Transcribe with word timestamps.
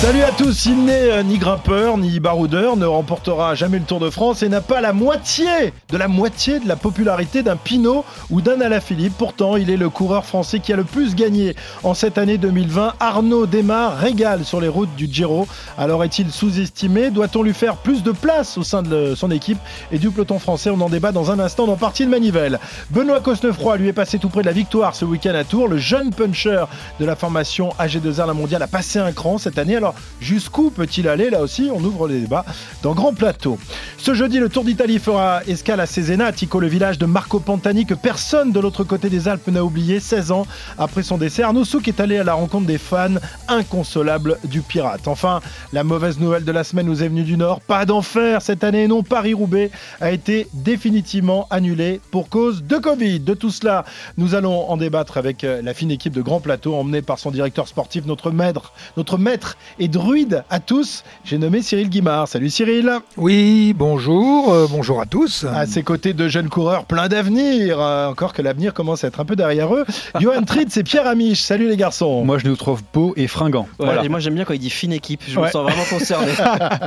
Salut 0.00 0.22
à 0.22 0.30
tous, 0.30 0.66
il 0.66 0.84
n'est 0.84 1.10
euh, 1.10 1.24
ni 1.24 1.38
grimpeur 1.38 1.98
ni 1.98 2.20
baroudeur, 2.20 2.76
ne 2.76 2.86
remportera 2.86 3.56
jamais 3.56 3.80
le 3.80 3.84
Tour 3.84 3.98
de 3.98 4.10
France 4.10 4.44
et 4.44 4.48
n'a 4.48 4.60
pas 4.60 4.80
la 4.80 4.92
moitié 4.92 5.72
de 5.90 5.96
la 5.96 6.06
moitié 6.06 6.60
de 6.60 6.68
la 6.68 6.76
popularité 6.76 7.42
d'un 7.42 7.56
Pinot 7.56 8.04
ou 8.30 8.40
d'un 8.40 8.60
Alaphilippe. 8.60 9.14
Pourtant, 9.18 9.56
il 9.56 9.70
est 9.70 9.76
le 9.76 9.90
coureur 9.90 10.24
français 10.24 10.60
qui 10.60 10.72
a 10.72 10.76
le 10.76 10.84
plus 10.84 11.16
gagné 11.16 11.56
en 11.82 11.94
cette 11.94 12.16
année 12.16 12.38
2020. 12.38 12.94
Arnaud 13.00 13.46
Desmar 13.46 13.98
régale 13.98 14.44
sur 14.44 14.60
les 14.60 14.68
routes 14.68 14.94
du 14.94 15.08
Giro. 15.12 15.48
Alors 15.76 16.04
est-il 16.04 16.30
sous-estimé? 16.30 17.10
Doit-on 17.10 17.42
lui 17.42 17.52
faire 17.52 17.74
plus 17.76 18.04
de 18.04 18.12
place 18.12 18.56
au 18.56 18.62
sein 18.62 18.82
de 18.82 19.16
son 19.16 19.32
équipe? 19.32 19.58
Et 19.90 19.98
du 19.98 20.10
peloton 20.12 20.38
français 20.38 20.70
On 20.70 20.80
en 20.80 20.88
débat 20.88 21.10
dans 21.10 21.32
un 21.32 21.40
instant 21.40 21.66
dans 21.66 21.76
Partie 21.76 22.04
de 22.04 22.10
Manivelle. 22.10 22.60
Benoît 22.90 23.18
Cosnefroy 23.18 23.78
lui 23.78 23.88
est 23.88 23.92
passé 23.92 24.20
tout 24.20 24.28
près 24.28 24.42
de 24.42 24.46
la 24.46 24.52
victoire 24.52 24.94
ce 24.94 25.04
week-end 25.04 25.34
à 25.34 25.42
Tours. 25.42 25.66
Le 25.66 25.78
jeune 25.78 26.14
puncher 26.14 26.66
de 27.00 27.04
la 27.04 27.16
formation 27.16 27.70
AG2R 27.80 28.28
La 28.28 28.34
Mondiale 28.34 28.62
a 28.62 28.68
passé 28.68 29.00
un 29.00 29.10
cran 29.10 29.38
cette 29.38 29.58
année. 29.58 29.76
Jusqu'où 30.20 30.70
peut-il 30.70 31.08
aller 31.08 31.30
Là 31.30 31.42
aussi, 31.42 31.70
on 31.72 31.82
ouvre 31.82 32.08
les 32.08 32.20
débats 32.20 32.44
dans 32.82 32.94
Grand 32.94 33.12
Plateau. 33.12 33.58
Ce 33.98 34.14
jeudi, 34.14 34.38
le 34.38 34.48
Tour 34.48 34.64
d'Italie 34.64 34.98
fera 34.98 35.42
escale 35.46 35.80
à 35.80 35.86
Cesena, 35.86 36.32
Tico, 36.32 36.60
le 36.60 36.66
village 36.66 36.98
de 36.98 37.06
Marco 37.06 37.40
Pantani, 37.40 37.86
que 37.86 37.94
personne 37.94 38.52
de 38.52 38.60
l'autre 38.60 38.84
côté 38.84 39.10
des 39.10 39.28
Alpes 39.28 39.48
n'a 39.48 39.64
oublié. 39.64 40.00
16 40.00 40.32
ans 40.32 40.46
après 40.78 41.02
son 41.02 41.18
décès, 41.18 41.42
Arnaud 41.42 41.64
Souk 41.64 41.88
est 41.88 42.00
allé 42.00 42.18
à 42.18 42.24
la 42.24 42.34
rencontre 42.34 42.66
des 42.66 42.78
fans 42.78 43.16
inconsolables 43.48 44.38
du 44.44 44.60
pirate. 44.60 45.08
Enfin, 45.08 45.40
la 45.72 45.84
mauvaise 45.84 46.18
nouvelle 46.18 46.44
de 46.44 46.52
la 46.52 46.64
semaine 46.64 46.86
nous 46.86 47.02
est 47.02 47.08
venue 47.08 47.22
du 47.22 47.36
Nord. 47.36 47.60
Pas 47.60 47.84
d'enfer 47.86 48.42
cette 48.42 48.64
année, 48.64 48.88
non. 48.88 49.02
Paris-Roubaix 49.02 49.70
a 50.00 50.10
été 50.10 50.48
définitivement 50.52 51.46
annulé 51.50 52.00
pour 52.10 52.28
cause 52.28 52.62
de 52.62 52.76
Covid. 52.76 53.20
De 53.20 53.34
tout 53.34 53.50
cela, 53.50 53.84
nous 54.16 54.34
allons 54.34 54.68
en 54.70 54.76
débattre 54.76 55.16
avec 55.16 55.44
euh, 55.44 55.62
la 55.62 55.74
fine 55.74 55.90
équipe 55.90 56.12
de 56.12 56.22
Grand 56.22 56.40
Plateau, 56.40 56.74
emmenée 56.74 57.02
par 57.02 57.18
son 57.18 57.30
directeur 57.30 57.68
sportif, 57.68 58.04
notre 58.06 58.30
maître, 58.30 58.72
notre 58.96 59.18
maître 59.18 59.56
et 59.78 59.88
druide 59.88 60.44
à 60.50 60.60
tous. 60.60 61.04
J'ai 61.24 61.38
nommé 61.38 61.62
Cyril 61.62 61.88
Guimard. 61.88 62.28
Salut 62.28 62.50
Cyril. 62.50 62.92
Oui, 63.16 63.74
bonjour, 63.76 64.52
euh, 64.52 64.66
bonjour 64.70 65.00
à 65.00 65.06
tous. 65.06 65.44
À 65.44 65.66
ses 65.66 65.82
côtés 65.82 66.12
de 66.12 66.28
jeunes 66.28 66.48
coureurs 66.48 66.84
pleins 66.84 67.08
d'avenir, 67.08 67.80
euh, 67.80 68.08
encore 68.08 68.32
que 68.32 68.42
l'avenir 68.42 68.74
commence 68.74 69.04
à 69.04 69.08
être 69.08 69.20
un 69.20 69.24
peu 69.24 69.36
derrière 69.36 69.74
eux. 69.74 69.84
Johan 70.20 70.42
Tritz 70.42 70.76
et 70.76 70.82
Pierre 70.82 71.06
Amiche. 71.06 71.42
Salut 71.42 71.68
les 71.68 71.76
garçons. 71.76 72.24
Moi, 72.24 72.38
je 72.38 72.46
nous 72.46 72.56
trouve 72.56 72.82
beau 72.92 73.12
et 73.16 73.26
fringant. 73.26 73.68
Voilà. 73.78 74.04
Et 74.04 74.08
moi 74.08 74.20
j'aime 74.20 74.34
bien 74.34 74.44
quand 74.44 74.54
il 74.54 74.60
dit 74.60 74.70
fine 74.70 74.92
équipe, 74.92 75.22
je 75.26 75.38
me 75.38 75.48
sens 75.48 75.62
vraiment 75.62 75.84
concerné. 75.90 76.32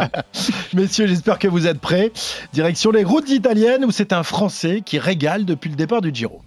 Messieurs, 0.74 1.08
j'espère 1.08 1.40
que 1.40 1.48
vous 1.48 1.68
êtes 1.68 1.80
prêts. 1.80 2.12
Direction 2.54 2.92
les 2.92 3.04
routes 3.04 3.30
italiennes 3.30 3.86
où 3.86 3.92
c'est 3.92 4.14
un 4.14 4.24
Français 4.24 4.82
qui 4.86 5.00
régale 5.00 5.46
depuis 5.46 5.70
le 5.70 5.76
départ 5.76 6.02
du 6.02 6.12
Giro. 6.14 6.42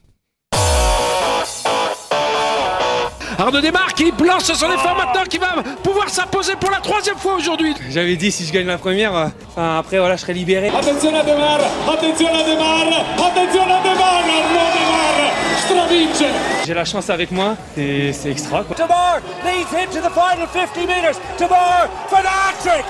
Arnaud 3.38 3.60
Desmarques 3.60 3.94
qui 3.94 4.12
lance 4.24 4.44
son 4.52 4.66
effort 4.70 4.96
maintenant, 4.96 5.24
qui 5.28 5.38
va 5.38 5.54
pouvoir 5.82 6.08
s'imposer 6.08 6.54
pour 6.56 6.70
la 6.70 6.78
troisième 6.78 7.16
fois 7.16 7.34
aujourd'hui. 7.34 7.74
J'avais 7.90 8.16
dit 8.16 8.30
si 8.30 8.44
je 8.46 8.52
gagne 8.52 8.66
la 8.66 8.78
première, 8.78 9.14
euh, 9.16 9.26
enfin, 9.50 9.78
après 9.78 9.98
voilà, 9.98 10.16
je 10.16 10.22
serai 10.22 10.34
libéré. 10.34 10.68
Attenzione 10.68 11.14
a 11.16 11.22
De 11.22 11.32
Mar, 11.36 11.58
attenzione 11.92 12.30
a 12.36 12.42
De 12.42 12.56
Mar, 12.56 12.86
attenzione 13.18 13.70
a 13.70 13.80
De 13.82 13.98
Mar, 13.98 14.22
Arnaud 14.22 14.70
De 14.74 14.84
Mar, 14.90 15.14
stravince. 15.58 16.24
J'ai 16.66 16.74
la 16.74 16.84
chance 16.84 17.10
avec 17.10 17.30
moi 17.30 17.56
et 17.76 18.12
c'est 18.12 18.30
extra. 18.30 18.62
Quoi. 18.62 18.76
Tamar 18.76 19.18
leads 19.44 19.70
him 19.72 19.88
to 19.90 19.98
the 20.00 20.12
final 20.12 20.46
50 20.52 20.86
meters. 20.86 21.16
Tamar 21.36 21.88
for 22.08 22.20
the 22.20 22.26
hat-trick. 22.26 22.84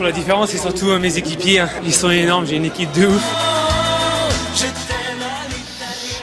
La 0.00 0.10
différence, 0.10 0.50
c'est 0.50 0.58
surtout 0.58 0.90
euh, 0.90 0.98
mes 0.98 1.16
équipiers. 1.16 1.60
hein. 1.60 1.68
Ils 1.84 1.94
sont 1.94 2.10
énormes, 2.10 2.46
j'ai 2.46 2.56
une 2.56 2.64
équipe 2.64 2.90
de 2.92 3.06
ouf. 3.06 3.51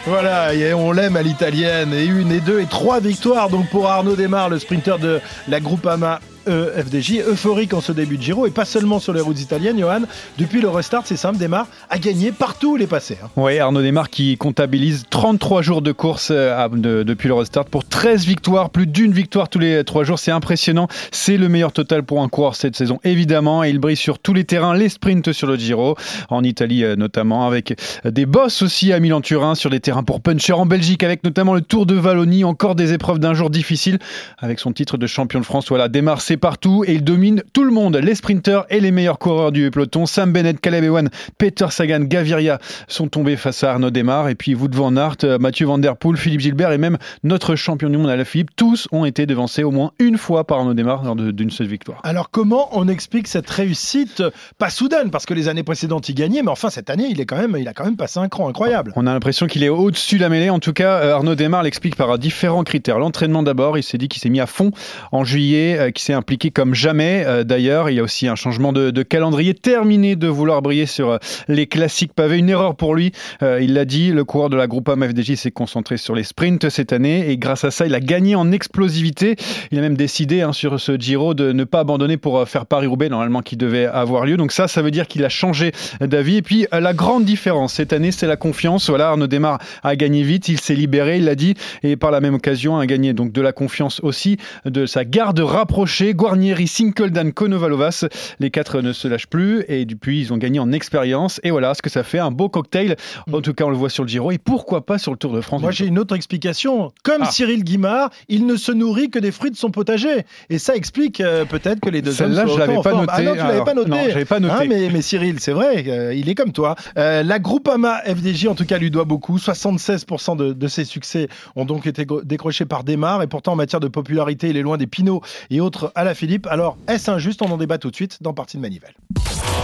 Voilà, 0.09 0.55
et 0.55 0.73
on 0.73 0.91
l'aime 0.91 1.15
à 1.17 1.21
l'italienne. 1.21 1.93
Et 1.93 2.05
une, 2.05 2.31
et 2.31 2.39
deux, 2.39 2.59
et 2.61 2.65
trois 2.65 2.99
victoires 2.99 3.47
donc 3.47 3.69
pour 3.69 3.87
Arnaud 3.87 4.15
Desmar, 4.15 4.49
le 4.49 4.57
sprinter 4.57 4.97
de 4.97 5.21
la 5.47 5.59
Groupama 5.59 6.19
euh, 6.47 6.81
FDJ. 6.83 7.19
Euphorique 7.27 7.73
en 7.73 7.81
ce 7.81 7.91
début 7.91 8.17
de 8.17 8.21
Giro, 8.23 8.45
et 8.47 8.51
pas 8.51 8.65
seulement 8.65 8.99
sur 8.99 9.13
les 9.13 9.21
routes 9.21 9.39
italiennes, 9.41 9.79
Johan. 9.79 10.01
Depuis 10.37 10.61
le 10.61 10.69
restart, 10.69 11.03
c'est 11.05 11.17
simple, 11.17 11.37
Desmar 11.37 11.67
a 11.89 11.97
gagné 11.99 12.31
partout 12.31 12.73
où 12.73 12.77
il 12.77 12.83
est 12.83 12.87
passé. 12.87 13.17
hein. 13.23 13.29
Oui, 13.35 13.59
Arnaud 13.59 13.81
Desmar 13.81 14.09
qui 14.09 14.37
comptabilise 14.37 15.05
33 15.09 15.61
jours 15.61 15.81
de 15.81 15.91
course 15.91 16.29
euh, 16.31 16.67
depuis 17.03 17.27
le 17.27 17.33
restart 17.33 17.65
pour 17.65 17.85
13 17.85 18.25
victoires, 18.25 18.69
plus 18.69 18.87
d'une 18.87 19.11
victoire 19.11 19.49
tous 19.49 19.59
les 19.59 19.83
3 19.83 20.03
jours. 20.03 20.19
C'est 20.19 20.31
impressionnant. 20.31 20.87
C'est 21.11 21.37
le 21.37 21.49
meilleur 21.49 21.71
total 21.71 22.03
pour 22.03 22.21
un 22.21 22.29
coureur 22.29 22.55
cette 22.55 22.75
saison, 22.75 22.99
évidemment. 23.03 23.63
Et 23.63 23.69
il 23.69 23.79
brille 23.79 23.95
sur 23.95 24.19
tous 24.19 24.33
les 24.33 24.43
terrains, 24.43 24.75
les 24.75 24.89
sprints 24.89 25.31
sur 25.31 25.47
le 25.47 25.55
Giro, 25.55 25.95
en 26.29 26.43
Italie 26.43 26.83
euh, 26.83 26.95
notamment, 26.95 27.47
avec 27.47 27.79
des 28.05 28.25
bosses 28.25 28.61
aussi 28.61 28.93
à 28.93 28.99
Milan-Turin, 28.99 29.55
sur 29.55 29.69
des 29.69 29.79
terrains 29.79 30.03
pour 30.03 30.21
puncher 30.21 30.53
en 30.53 30.65
Belgique, 30.65 31.03
avec 31.03 31.23
notamment 31.23 31.53
le 31.53 31.61
Tour 31.61 31.85
de 31.85 31.97
Wallonie, 31.97 32.43
encore 32.43 32.75
des 32.75 32.93
épreuves 32.93 33.19
d'un 33.19 33.33
jour 33.33 33.49
difficile, 33.49 33.99
avec 34.37 34.59
son 34.59 34.71
titre 34.71 34.97
de 34.97 35.07
champion 35.07 35.39
de 35.39 35.45
France. 35.45 35.67
Voilà, 35.69 35.87
Desmar, 35.87 36.21
c'est 36.29 36.37
partout 36.37 36.83
et 36.85 36.93
il 36.93 37.03
domine 37.03 37.41
tout 37.53 37.63
le 37.63 37.71
monde, 37.71 37.97
les 37.97 38.13
sprinteurs 38.13 38.67
et 38.69 38.79
les 38.79 38.91
meilleurs 38.91 39.17
coureurs 39.17 39.51
du 39.51 39.71
peloton. 39.71 40.05
Sam 40.05 40.31
Bennett, 40.31 40.61
Caleb 40.61 40.83
Ewan, 40.83 41.09
Peter 41.39 41.65
Sagan, 41.71 42.01
Gaviria 42.01 42.59
sont 42.87 43.07
tombés 43.07 43.35
face 43.35 43.63
à 43.63 43.71
Arnaud 43.71 43.89
Desmar. 43.89 44.29
Et 44.29 44.35
puis 44.35 44.53
Wout 44.53 44.69
van 44.71 44.95
Aert, 44.95 45.15
euh, 45.23 45.39
Mathieu 45.39 45.65
Van 45.65 45.79
Der 45.79 45.97
Poel, 45.97 46.17
Philippe 46.17 46.41
Gilbert 46.41 46.71
et 46.71 46.77
même 46.77 46.99
notre 47.23 47.55
champion 47.55 47.89
du 47.89 47.97
monde 47.97 48.11
Alaphilippe, 48.11 48.55
tous 48.55 48.87
ont 48.91 49.05
été 49.05 49.25
devancés 49.25 49.63
au 49.63 49.71
moins 49.71 49.91
une 49.97 50.19
fois 50.19 50.45
par 50.45 50.59
Arnaud 50.59 50.75
Desmar 50.75 51.03
lors 51.03 51.15
d'une 51.15 51.49
seule 51.49 51.65
victoire. 51.65 51.99
Alors 52.03 52.29
comment 52.29 52.69
on 52.73 52.87
explique 52.87 53.27
cette 53.27 53.49
réussite 53.49 54.21
pas 54.59 54.69
soudaine 54.69 55.09
parce 55.09 55.25
que 55.25 55.33
les 55.33 55.47
années 55.47 55.63
précédentes 55.63 56.09
il 56.09 56.13
gagnait 56.13 56.43
mais 56.43 56.51
enfin 56.51 56.69
cette 56.69 56.91
année 56.91 57.07
il 57.09 57.19
est 57.19 57.25
quand 57.25 57.37
même 57.37 57.57
il 57.59 57.67
a 57.67 57.73
quand 57.73 57.85
même 57.85 57.97
passé 57.97 58.19
un 58.19 58.29
cran 58.29 58.47
incroyable. 58.47 58.93
On 58.95 59.07
a 59.07 59.13
l'impression 59.13 59.47
qu'il 59.47 59.63
est 59.63 59.69
au-dessus 59.69 60.17
de 60.17 60.21
la 60.21 60.29
mêlée. 60.29 60.51
En 60.51 60.59
tout 60.59 60.73
cas, 60.73 60.99
euh, 60.99 61.15
Arnaud 61.15 61.33
Desmar 61.33 61.63
l'explique 61.63 61.95
par 61.95 62.19
différents 62.19 62.63
critères. 62.63 62.99
L'entraînement 62.99 63.41
d'abord, 63.41 63.79
il 63.79 63.83
s'est 63.83 63.97
dit 63.97 64.09
qu'il 64.09 64.21
s'est 64.21 64.29
mis 64.29 64.39
à 64.39 64.45
fond 64.45 64.69
en 65.11 65.23
juillet, 65.23 65.75
euh, 65.79 65.89
qu'il 65.89 66.03
s'est 66.03 66.18
impliqué 66.19 66.51
comme 66.51 66.75
jamais. 66.75 67.23
Euh, 67.25 67.43
D'ailleurs, 67.43 67.89
il 67.89 67.95
y 67.95 67.99
a 67.99 68.03
aussi 68.03 68.27
un 68.27 68.35
changement 68.35 68.73
de, 68.73 69.03
calendrier 69.03 69.53
terminé 69.53 70.15
de 70.15 70.27
vouloir 70.27 70.61
briller 70.61 70.85
sur 70.85 71.09
euh, 71.09 71.17
les 71.47 71.65
classiques 71.65 72.13
pavés. 72.13 72.37
Une 72.37 72.49
erreur 72.49 72.75
pour 72.75 72.93
lui. 72.93 73.11
Euh, 73.41 73.59
il 73.61 73.73
l'a 73.73 73.85
dit, 73.85 74.11
le 74.11 74.23
coureur 74.23 74.49
de 74.49 74.57
la 74.57 74.67
Groupama 74.67 75.07
FDJ 75.07 75.35
s'est 75.35 75.51
concentré 75.51 75.97
sur 75.97 76.13
les 76.13 76.23
sprints 76.23 76.69
cette 76.69 76.93
année 76.93 77.29
et 77.29 77.37
grâce 77.37 77.63
à 77.63 77.71
ça, 77.71 77.85
il 77.85 77.95
a 77.95 77.99
gagné 77.99 78.35
en 78.35 78.51
explosivité. 78.51 79.35
Il 79.71 79.79
a 79.79 79.81
même 79.81 79.97
décidé 79.97 80.41
hein, 80.41 80.53
sur 80.53 80.79
ce 80.79 80.97
Giro 80.99 81.33
de 81.33 81.51
ne 81.51 81.63
pas 81.63 81.79
abandonner 81.79 82.17
pour 82.17 82.47
faire 82.47 82.65
Paris-Roubaix, 82.65 83.09
normalement 83.09 83.41
qui 83.41 83.57
devait 83.57 83.85
avoir 83.85 84.25
lieu. 84.25 84.37
Donc 84.37 84.51
ça, 84.51 84.67
ça 84.67 84.81
veut 84.81 84.91
dire 84.91 85.07
qu'il 85.07 85.25
a 85.25 85.29
changé 85.29 85.71
d'avis. 86.01 86.37
Et 86.37 86.41
puis 86.41 86.67
la 86.71 86.93
grande 86.93 87.25
différence 87.25 87.73
cette 87.73 87.93
année, 87.93 88.11
c'est 88.11 88.27
la 88.27 88.35
confiance. 88.35 88.89
Voilà, 88.89 89.09
Arnaud 89.09 89.27
Desmar 89.27 89.59
a 89.83 89.95
gagné 89.95 90.23
vite, 90.23 90.49
il 90.49 90.59
s'est 90.59 90.75
libéré, 90.75 91.17
il 91.17 91.25
l'a 91.25 91.35
dit, 91.35 91.55
et 91.83 91.95
par 91.95 92.11
la 92.11 92.19
même 92.21 92.35
occasion 92.35 92.77
a 92.77 92.85
gagné 92.85 93.13
donc 93.13 93.31
de 93.31 93.41
la 93.41 93.53
confiance 93.53 93.99
aussi 94.01 94.37
de 94.65 94.85
sa 94.85 95.05
garde 95.05 95.39
rapprochée, 95.39 96.08
Guarnieri, 96.13 96.67
Sinkeldan, 96.67 97.31
Konovalovas. 97.31 98.05
Les 98.39 98.51
quatre 98.51 98.81
ne 98.81 98.93
se 98.93 99.07
lâchent 99.07 99.27
plus 99.27 99.63
et 99.67 99.85
depuis 99.85 100.19
ils 100.21 100.33
ont 100.33 100.37
gagné 100.37 100.59
en 100.59 100.71
expérience. 100.71 101.39
Et 101.43 101.51
voilà 101.51 101.73
ce 101.73 101.81
que 101.81 101.89
ça 101.89 102.03
fait, 102.03 102.19
un 102.19 102.31
beau 102.31 102.49
cocktail. 102.49 102.95
En 103.31 103.41
tout 103.41 103.53
cas, 103.53 103.65
on 103.65 103.69
le 103.69 103.77
voit 103.77 103.89
sur 103.89 104.03
le 104.03 104.09
Giro 104.09 104.31
et 104.31 104.37
pourquoi 104.37 104.85
pas 104.85 104.97
sur 104.97 105.11
le 105.11 105.17
Tour 105.17 105.33
de 105.33 105.41
France. 105.41 105.61
Moi 105.61 105.71
j'ai 105.71 105.85
une 105.85 105.99
autre 105.99 106.15
explication. 106.15 106.91
Comme 107.03 107.23
Ah. 107.23 107.31
Cyril 107.31 107.63
Guimard, 107.63 108.09
il 108.27 108.45
ne 108.45 108.55
se 108.55 108.71
nourrit 108.71 109.09
que 109.09 109.19
des 109.19 109.31
fruits 109.31 109.51
de 109.51 109.55
son 109.57 109.71
potager 109.71 110.25
et 110.49 110.57
ça 110.59 110.75
explique 110.75 111.21
euh, 111.21 111.45
peut-être 111.45 111.79
que 111.79 111.89
les 111.89 112.01
deux 112.01 112.11
hommes 112.21 112.33
Celle-là, 112.33 112.45
soient 112.47 112.53
je 112.55 112.59
l'avais 112.59 112.81
pas 112.81 112.93
noté. 112.93 113.11
Ah 113.13 113.21
non 113.21 113.31
tu 113.31 113.37
l'avais 113.37 113.63
pas 113.63 113.73
noté. 113.73 113.89
non, 113.89 113.97
j'avais 114.07 114.25
pas 114.25 114.39
noté. 114.39 114.53
Hein, 114.53 114.65
mais, 114.69 114.89
mais 114.91 115.01
Cyril 115.01 115.39
c'est 115.39 115.51
vrai, 115.51 115.83
euh, 115.87 116.13
il 116.13 116.29
est 116.29 116.35
comme 116.35 116.51
toi. 116.51 116.75
Euh, 116.97 117.23
la 117.23 117.39
Groupama 117.39 117.99
FDJ 118.05 118.47
en 118.47 118.55
tout 118.55 118.65
cas 118.65 118.77
lui 118.77 118.91
doit 118.91 119.05
beaucoup. 119.05 119.37
76% 119.37 120.37
de, 120.37 120.53
de 120.53 120.67
ses 120.67 120.85
succès 120.85 121.27
ont 121.55 121.65
donc 121.65 121.87
été 121.87 122.05
décrochés 122.23 122.65
par 122.65 122.83
Desmar 122.83 123.21
et 123.21 123.27
pourtant 123.27 123.53
en 123.53 123.55
matière 123.55 123.79
de 123.79 123.87
popularité 123.87 124.49
il 124.49 124.57
est 124.57 124.61
loin 124.61 124.77
des 124.77 124.87
Pinot 124.87 125.21
et 125.49 125.61
autres 125.61 125.91
à 125.99 126.03
la 126.05 126.15
Philippe. 126.15 126.47
Alors 126.47 126.77
est-ce 126.87 127.11
injuste 127.11 127.41
On 127.41 127.51
en 127.51 127.57
débat 127.57 127.77
tout 127.77 127.91
de 127.91 127.95
suite 127.95 128.23
dans 128.23 128.33
Partie 128.33 128.57
de 128.57 128.61
Manivelle. 128.61 128.93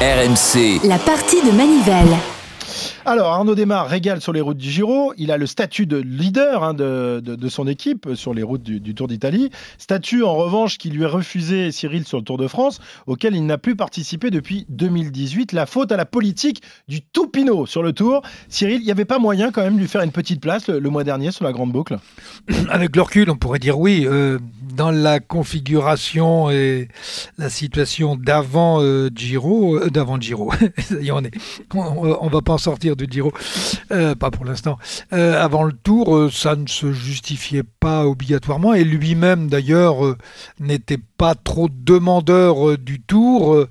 RMC. 0.01 0.81
la 0.85 0.97
partie 0.97 1.41
de 1.41 1.51
Manivelle. 1.51 2.15
Alors, 3.07 3.27
Arnaud 3.33 3.53
Desmar 3.53 3.87
régale 3.87 4.19
sur 4.19 4.33
les 4.33 4.41
routes 4.41 4.57
du 4.57 4.69
Giro. 4.69 5.13
Il 5.17 5.31
a 5.31 5.37
le 5.37 5.45
statut 5.45 5.85
de 5.85 5.97
leader 5.97 6.63
hein, 6.63 6.73
de, 6.73 7.21
de- 7.23 7.49
son 7.49 7.67
équipe 7.67 8.09
sur 8.15 8.33
les 8.33 8.41
routes 8.41 8.63
du, 8.63 8.95
Tour 8.95 9.07
d'Italie. 9.07 9.51
Statut, 9.77 10.23
en 10.23 10.33
revanche, 10.33 10.79
qui 10.79 10.89
lui 10.89 11.03
est 11.03 11.07
refusé, 11.07 11.71
Cyril, 11.71 12.05
sur 12.05 12.17
le 12.17 12.23
Tour 12.23 12.39
de 12.39 12.47
France, 12.47 12.79
auquel 13.05 13.35
il 13.35 13.45
n'a 13.45 13.59
plus 13.59 13.75
participé 13.75 14.31
depuis 14.31 14.65
2018. 14.69 15.53
La 15.53 15.67
faute 15.67 15.91
à 15.91 15.97
la 15.97 16.05
politique 16.05 16.63
du 16.87 17.01
tout 17.01 17.25
sur 17.67 17.83
le 17.83 17.93
Tour. 17.93 18.21
Cyril, 18.49 18.79
il 18.81 18.85
n'y 18.85 18.91
avait 18.91 19.05
pas 19.05 19.19
moyen 19.19 19.51
quand 19.51 19.61
même 19.61 19.75
de 19.75 19.81
lui 19.81 19.87
faire 19.87 20.01
une 20.01 20.11
petite 20.11 20.41
place 20.41 20.67
le, 20.67 20.89
mois 20.89 21.03
dernier 21.03 21.31
sur 21.31 21.45
la 21.45 21.51
Grande 21.51 21.71
Boucle? 21.71 21.97
Avec 22.69 22.95
le 22.95 23.01
recul, 23.01 23.29
on 23.29 23.35
pourrait 23.35 23.59
dire 23.59 23.77
oui. 23.77 24.05
euh, 24.07 24.39
dans 24.73 24.91
la 24.91 25.19
configuration 25.19 26.49
et 26.49 26.89
la 27.37 27.49
situation 27.49 28.15
d'avant 28.15 28.81
euh, 28.81 29.09
Giro, 29.13 29.77
euh, 29.77 29.89
d'avant 29.89 30.19
Giro, 30.19 30.51
on 31.11 31.23
est, 31.23 32.29
va 32.29 32.41
pas 32.41 32.53
en 32.53 32.57
sortir 32.57 32.94
sortir 32.95 33.07
du 33.07 33.23
euh, 33.91 34.15
pas 34.15 34.31
pour 34.31 34.45
l'instant. 34.45 34.77
Euh, 35.13 35.41
avant 35.41 35.63
le 35.63 35.73
Tour, 35.73 36.15
euh, 36.15 36.29
ça 36.29 36.55
ne 36.55 36.67
se 36.67 36.91
justifiait 36.91 37.63
pas 37.63 38.05
obligatoirement 38.05 38.73
et 38.73 38.83
lui-même 38.83 39.47
d'ailleurs 39.47 40.15
n'était 40.59 40.99
pas 41.17 41.35
trop 41.35 41.69
demandeur 41.69 42.77
du 42.77 43.01
Tour. 43.01 43.65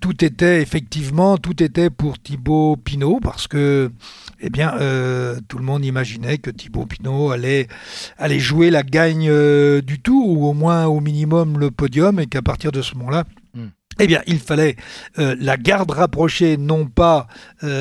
Tout 0.00 0.24
était 0.24 0.62
effectivement, 0.62 1.36
tout 1.36 1.62
était 1.62 1.90
pour 1.90 2.18
Thibaut 2.18 2.76
Pinot 2.76 3.20
parce 3.22 3.46
que, 3.46 3.90
eh 4.40 4.50
bien, 4.50 4.72
tout 5.48 5.58
le 5.58 5.64
monde 5.64 5.84
imaginait 5.84 6.38
que 6.38 6.50
Thibaut 6.50 6.86
Pinot 6.86 7.30
allait, 7.30 7.68
allait 8.18 8.38
jouer 8.38 8.70
la 8.70 8.82
gagne 8.82 9.30
du 9.80 10.00
Tour 10.00 10.28
ou 10.28 10.46
au 10.46 10.54
moins 10.54 10.86
au 10.86 11.00
minimum 11.00 11.58
le 11.58 11.70
podium 11.70 12.18
et 12.20 12.26
qu'à 12.26 12.42
partir 12.42 12.72
de 12.72 12.82
ce 12.82 12.94
moment-là. 12.96 13.24
Eh 13.98 14.06
bien, 14.06 14.20
il 14.26 14.38
fallait 14.38 14.76
euh, 15.18 15.36
la 15.40 15.56
garde 15.56 15.90
rapprochée, 15.90 16.56
non 16.56 16.86
pas, 16.86 17.26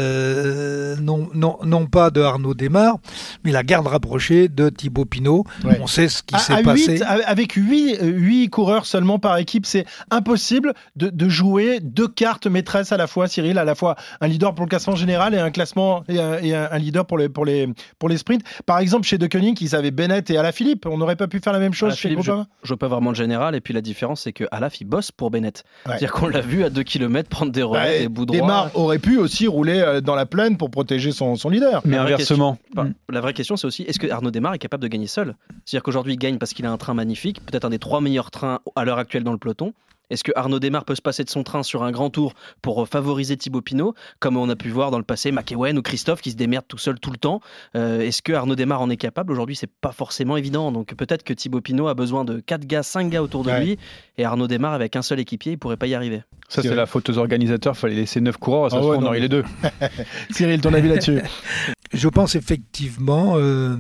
euh, 0.07 0.95
non, 1.01 1.29
non, 1.33 1.57
non 1.63 1.85
pas 1.87 2.09
de 2.09 2.21
Arnaud 2.21 2.53
Desmar, 2.53 2.97
mais 3.43 3.51
la 3.51 3.63
garde 3.63 3.87
rapprochée 3.87 4.47
de 4.47 4.69
Thibaut 4.69 5.05
Pinot. 5.05 5.43
Ouais. 5.63 5.77
On 5.81 5.87
sait 5.87 6.07
ce 6.07 6.23
qui 6.23 6.37
s'est 6.39 6.53
passé. 6.63 7.01
avec 7.25 7.53
8, 7.53 8.49
coureurs 8.49 8.85
seulement 8.85 9.19
par 9.19 9.37
équipe, 9.37 9.65
c'est 9.65 9.85
impossible 10.11 10.73
de, 10.95 11.09
de 11.09 11.29
jouer 11.29 11.79
deux 11.81 12.07
cartes 12.07 12.47
maîtresses 12.47 12.91
à 12.91 12.97
la 12.97 13.07
fois, 13.07 13.27
Cyril, 13.27 13.57
à 13.57 13.63
la 13.65 13.75
fois 13.75 13.95
un 14.21 14.27
leader 14.27 14.53
pour 14.53 14.65
le 14.65 14.69
classement 14.69 14.95
général 14.95 15.33
et 15.33 15.39
un 15.39 15.51
classement 15.51 16.03
et 16.07 16.19
un, 16.19 16.37
et 16.39 16.55
un- 16.55 16.69
un 16.71 16.77
leader 16.77 17.05
pour 17.05 17.17
les, 17.17 17.29
pour, 17.29 17.45
les, 17.45 17.67
pour 17.99 18.09
les 18.09 18.17
sprints. 18.17 18.43
Par 18.65 18.79
exemple, 18.79 19.05
chez 19.07 19.17
De 19.17 19.27
Koenig, 19.27 19.61
ils 19.61 19.75
avaient 19.75 19.91
Bennett 19.91 20.29
et 20.29 20.37
Alaphilippe. 20.37 20.85
On 20.85 20.97
n'aurait 20.97 21.15
pas 21.15 21.27
pu 21.27 21.39
faire 21.39 21.53
la 21.53 21.59
même 21.59 21.73
chose 21.73 21.93
chez 21.95 22.09
Philippe, 22.09 22.19
je, 22.63 22.67
je 22.69 22.73
pas 22.75 22.87
vraiment 22.87 23.09
le 23.11 23.15
général. 23.15 23.55
Et 23.55 23.61
puis 23.61 23.73
la 23.73 23.81
différence, 23.81 24.21
c'est 24.21 24.33
que 24.33 24.45
il 24.79 24.85
bosse 24.85 25.11
pour 25.11 25.29
Bennett. 25.31 25.63
Ouais. 25.85 25.97
C'est-à-dire 26.03 26.19
qu'on 26.19 26.27
l'a 26.27 26.41
vu 26.41 26.63
à 26.65 26.69
2 26.69 26.83
km 26.83 27.29
prendre 27.29 27.51
des 27.53 27.63
relais, 27.63 27.79
Bah, 27.79 27.99
des 27.99 28.07
bouts 28.09 28.25
droits. 28.25 28.37
Desmar 28.39 28.71
aurait 28.75 28.99
pu 28.99 29.17
aussi 29.17 29.47
rouler 29.47 29.79
euh, 29.79 30.01
dans 30.01 30.15
la 30.15 30.25
plaine 30.25 30.57
pour 30.57 30.69
protéger 30.69 31.11
son, 31.13 31.35
son 31.35 31.49
leader. 31.49 31.81
Mais 31.85 31.95
La 31.95 32.03
vraie 32.03 32.13
inversement. 32.15 32.57
Enfin, 32.75 32.89
La 33.09 33.21
vraie 33.21 33.33
question, 33.33 33.55
c'est 33.55 33.67
aussi 33.67 33.83
est-ce 33.83 33.99
que 33.99 34.09
Arnaud 34.09 34.29
Desmar 34.31 34.53
est 34.53 34.59
capable 34.59 34.83
de 34.83 34.89
gagner 34.89 35.07
seul? 35.07 35.35
C'est-à-dire 35.63 35.83
qu'aujourd'hui, 35.83 36.13
il 36.13 36.17
gagne 36.17 36.37
parce 36.39 36.53
qu'il 36.53 36.65
a 36.65 36.71
un 36.71 36.77
train 36.77 36.93
magnifique, 36.93 37.39
peut-être 37.45 37.63
un 37.63 37.69
des 37.69 37.79
trois 37.79 38.01
meilleurs 38.01 38.31
trains 38.31 38.59
à 38.75 38.83
l'heure 38.83 38.97
actuelle 38.97 39.23
dans 39.23 39.31
le 39.31 39.37
peloton. 39.37 39.73
Est-ce 40.09 40.23
que 40.23 40.31
Arnaud 40.35 40.59
Desmar 40.59 40.85
peut 40.85 40.95
se 40.95 41.01
passer 41.01 41.23
de 41.23 41.29
son 41.29 41.43
train 41.43 41.63
sur 41.63 41.83
un 41.83 41.91
grand 41.91 42.09
tour 42.09 42.33
pour 42.61 42.87
favoriser 42.87 43.37
Thibaut 43.37 43.61
Pinot, 43.61 43.95
comme 44.19 44.37
on 44.37 44.49
a 44.49 44.55
pu 44.55 44.69
voir 44.69 44.91
dans 44.91 44.97
le 44.97 45.03
passé 45.03 45.31
McEwen 45.31 45.77
ou 45.77 45.81
Christophe 45.81 46.21
qui 46.21 46.31
se 46.31 46.35
démerdent 46.35 46.67
tout 46.67 46.77
seul 46.77 46.99
tout 46.99 47.11
le 47.11 47.17
temps 47.17 47.39
Euh, 47.75 48.01
Est-ce 48.01 48.21
que 48.21 48.33
Arnaud 48.33 48.55
Desmar 48.55 48.81
en 48.81 48.89
est 48.89 48.97
capable? 48.97 49.31
Aujourd'hui, 49.31 49.55
c'est 49.55 49.71
pas 49.71 49.91
forcément 49.91 50.37
évident. 50.37 50.71
Donc 50.71 50.93
peut-être 50.95 51.23
que 51.23 51.33
Thibaut 51.33 51.61
Pinot 51.61 51.87
a 51.87 51.93
besoin 51.93 52.25
de 52.25 52.39
4 52.39 52.65
gars, 52.65 52.83
5 52.83 53.09
gars 53.09 53.23
autour 53.23 53.43
de 53.43 53.49
Ouais. 53.49 53.63
lui, 53.63 53.79
et 54.17 54.25
Arnaud 54.25 54.47
Desmar 54.47 54.73
avec 54.73 54.95
un 54.95 55.01
seul 55.01 55.19
équipier, 55.19 55.53
il 55.53 55.57
pourrait 55.57 55.77
pas 55.77 55.87
y 55.87 55.95
arriver. 55.95 56.21
Ça, 56.49 56.61
c'est 56.61 56.75
la 56.75 56.85
faute 56.85 57.09
aux 57.09 57.17
organisateurs. 57.17 57.75
fallait 57.75 57.95
laisser 57.95 58.21
9 58.21 58.37
coureurs. 58.37 58.69
Ça 58.69 58.77
Ah 58.77 58.81
se 58.81 58.85
ouais, 58.85 58.91
trouve, 58.91 58.97
on 58.97 59.05
non, 59.05 59.07
aurait 59.07 59.19
les 59.19 59.29
deux. 59.29 59.43
Cyril, 60.31 60.61
ton 60.61 60.73
avis 60.73 60.89
là-dessus? 60.89 61.19
Je 61.93 62.07
pense 62.09 62.35
effectivement 62.35 63.33
euh, 63.37 63.75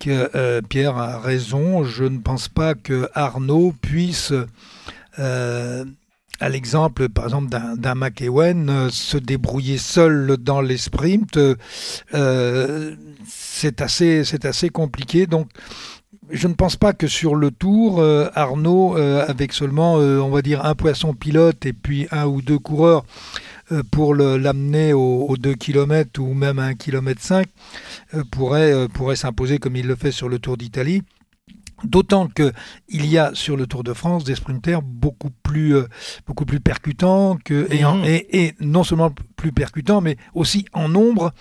que 0.00 0.30
euh, 0.34 0.60
Pierre 0.68 0.96
a 0.98 1.18
raison. 1.20 1.84
Je 1.84 2.04
ne 2.04 2.18
pense 2.18 2.48
pas 2.48 2.74
que 2.74 3.08
Arnaud 3.14 3.72
puisse, 3.80 4.32
euh, 5.18 5.84
à 6.40 6.48
l'exemple 6.48 7.08
par 7.08 7.24
exemple 7.24 7.50
d'un 7.50 7.94
McEwen, 7.94 8.68
euh, 8.68 8.90
se 8.90 9.16
débrouiller 9.16 9.78
seul 9.78 10.36
dans 10.38 10.60
les 10.60 10.76
sprints. 10.76 11.38
Euh, 12.14 12.96
c'est 13.26 13.80
assez, 13.80 14.22
assez 14.44 14.68
compliqué. 14.70 15.26
Donc 15.26 15.48
je 16.30 16.48
ne 16.48 16.54
pense 16.54 16.76
pas 16.76 16.92
que 16.92 17.06
sur 17.06 17.34
le 17.34 17.50
tour, 17.50 18.02
Arnaud, 18.34 18.96
avec 18.96 19.52
seulement, 19.52 19.94
on 19.94 20.30
va 20.30 20.40
dire, 20.40 20.64
un 20.64 20.74
poisson 20.74 21.14
pilote 21.14 21.66
et 21.66 21.72
puis 21.72 22.06
un 22.10 22.26
ou 22.26 22.40
deux 22.40 22.58
coureurs 22.58 23.04
pour 23.90 24.14
l'amener 24.14 24.92
aux, 24.92 25.26
aux 25.28 25.36
2 25.36 25.54
km 25.54 26.20
ou 26.20 26.34
même 26.34 26.58
à 26.58 26.64
1 26.66 26.74
km 26.74 27.20
5, 27.20 27.46
euh, 28.14 28.24
pourrait, 28.30 28.88
pourrait 28.88 29.16
s'imposer 29.16 29.58
comme 29.58 29.76
il 29.76 29.86
le 29.86 29.96
fait 29.96 30.12
sur 30.12 30.28
le 30.28 30.38
Tour 30.38 30.56
d'Italie. 30.56 31.02
D'autant 31.84 32.28
que 32.28 32.52
il 32.88 33.06
y 33.06 33.18
a 33.18 33.30
sur 33.34 33.56
le 33.56 33.66
Tour 33.66 33.82
de 33.84 33.92
France 33.92 34.24
des 34.24 34.34
sprinters 34.34 34.82
beaucoup 34.82 35.30
plus, 35.42 35.76
euh, 35.76 35.86
beaucoup 36.26 36.44
plus 36.44 36.60
percutants 36.60 37.36
que, 37.44 37.66
et, 37.72 37.84
en- 37.84 37.96
Mhm. 37.98 38.04
et- 38.04 38.44
et 38.44 38.54
non 38.60 38.84
seulement 38.84 39.12
plus 39.36 39.52
percutants, 39.52 40.00
mais 40.00 40.16
aussi 40.34 40.64
en 40.72 40.88
nombre, 40.88 41.32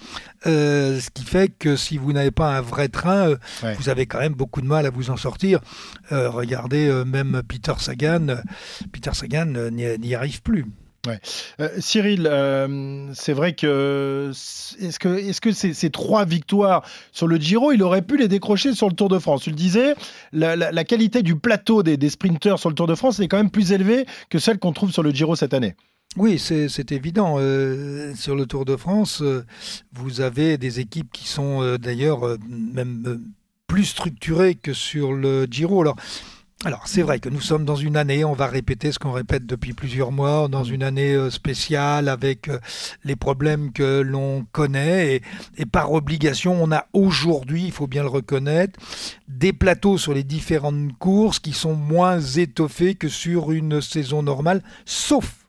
euh, 0.48 1.00
ce 1.00 1.10
qui 1.12 1.24
fait 1.24 1.50
que 1.50 1.76
si 1.76 1.98
vous 1.98 2.14
n'avez 2.14 2.32
pas 2.32 2.58
un 2.58 2.62
vrai 2.62 2.88
train, 2.88 3.30
euh, 3.30 3.38
Ouais. 3.64 3.76
vous 3.76 3.90
avez 3.90 4.06
quand 4.08 4.20
même 4.20 4.34
beaucoup 4.34 4.62
de 4.62 4.68
mal 4.68 4.86
à 4.86 4.90
vous 4.90 5.10
en 5.12 5.18
sortir. 5.18 5.60
Regardez 6.10 6.92
même 7.06 7.42
Peter 7.48 7.74
Sagan, 7.78 8.28
Peter 8.92 9.12
Sagan 9.14 9.46
n'y 9.72 10.16
arrive 10.16 10.42
plus. 10.42 10.66
Euh, 11.08 11.70
Cyril, 11.80 12.28
euh, 12.28 13.12
c'est 13.14 13.34
vrai 13.34 13.54
que 13.54 14.32
est-ce 14.80 15.42
que, 15.42 15.52
ces, 15.52 15.90
trois 15.90 16.26
victoires 16.26 16.84
sur 17.12 17.28
le 17.28 17.38
Giro, 17.38 17.72
il 17.72 17.82
aurait 17.82 18.02
pu 18.02 18.18
les 18.18 18.28
décrocher 18.28 18.74
sur 18.74 18.88
le 18.88 18.94
Tour 18.94 19.10
de 19.10 19.20
France? 19.20 19.44
Tu 19.44 19.50
le 19.50 19.56
disais, 19.56 19.96
la, 20.32 20.84
qualité 20.84 21.24
du 21.24 21.36
plateau 21.36 21.84
des, 21.84 22.10
sprinteurs 22.10 22.60
sur 22.60 22.70
le 22.70 22.76
Tour 22.76 22.88
de 22.88 22.96
France 22.96 23.20
est 23.20 23.28
quand 23.28 23.38
même 23.38 23.52
plus 23.52 23.72
élevée 23.72 24.06
que 24.30 24.40
celle 24.40 24.60
qu'on 24.60 24.74
trouve 24.74 24.92
sur 24.92 25.04
le 25.04 25.12
Giro 25.12 25.36
cette 25.36 25.54
année. 25.54 25.76
Oui, 26.18 26.40
c'est 26.40 26.92
évident. 26.92 27.38
Euh, 27.40 28.14
sur 28.16 28.36
le 28.36 28.46
Tour 28.46 28.66
de 28.66 28.76
France, 28.76 29.24
vous 29.94 30.22
avez 30.22 30.58
des 30.58 30.80
équipes 30.80 31.12
qui 31.12 31.28
sont 31.28 31.78
d'ailleurs 31.78 32.38
même 32.48 33.22
plus 33.68 33.86
structurées 33.86 34.56
que 34.56 34.74
sur 34.74 35.14
le 35.14 35.48
Giro. 35.50 35.82
Alors, 35.82 35.96
alors 36.64 36.84
c'est 36.86 37.02
vrai 37.02 37.20
que 37.20 37.30
nous 37.30 37.42
sommes 37.42 37.66
dans 37.66 37.76
une 37.76 37.98
année, 37.98 38.24
on 38.24 38.34
va 38.34 38.46
répéter 38.46 38.92
ce 38.92 39.00
qu'on 39.00 39.12
répète 39.12 39.48
depuis 39.48 39.74
plusieurs 39.74 40.12
mois, 40.12 40.48
dans 40.48 40.64
une 40.64 40.84
année 40.84 41.14
euh, 41.14 41.32
spéciale 41.32 42.08
avec 42.08 42.50
euh, 42.50 42.60
les 43.04 43.16
problèmes 43.16 43.72
que 43.72 44.02
l'on 44.02 44.46
connaît. 44.52 45.16
Et, 45.16 45.22
et 45.58 45.66
par 45.66 45.92
obligation, 45.92 46.62
on 46.62 46.72
a 46.72 46.86
aujourd'hui, 46.94 47.66
il 47.66 47.72
faut 47.72 47.88
bien 47.88 48.04
le 48.04 48.10
reconnaître, 48.10 48.80
des 49.28 49.54
plateaux 49.54 49.98
sur 49.98 50.14
les 50.14 50.24
différentes 50.24 50.96
courses 51.00 51.40
qui 51.40 51.54
sont 51.54 51.74
moins 51.74 52.20
étoffés 52.20 52.94
que 52.94 53.08
sur 53.08 53.52
une 53.52 53.82
saison 53.82 54.22
normale, 54.22 54.62
sauf 54.86 55.42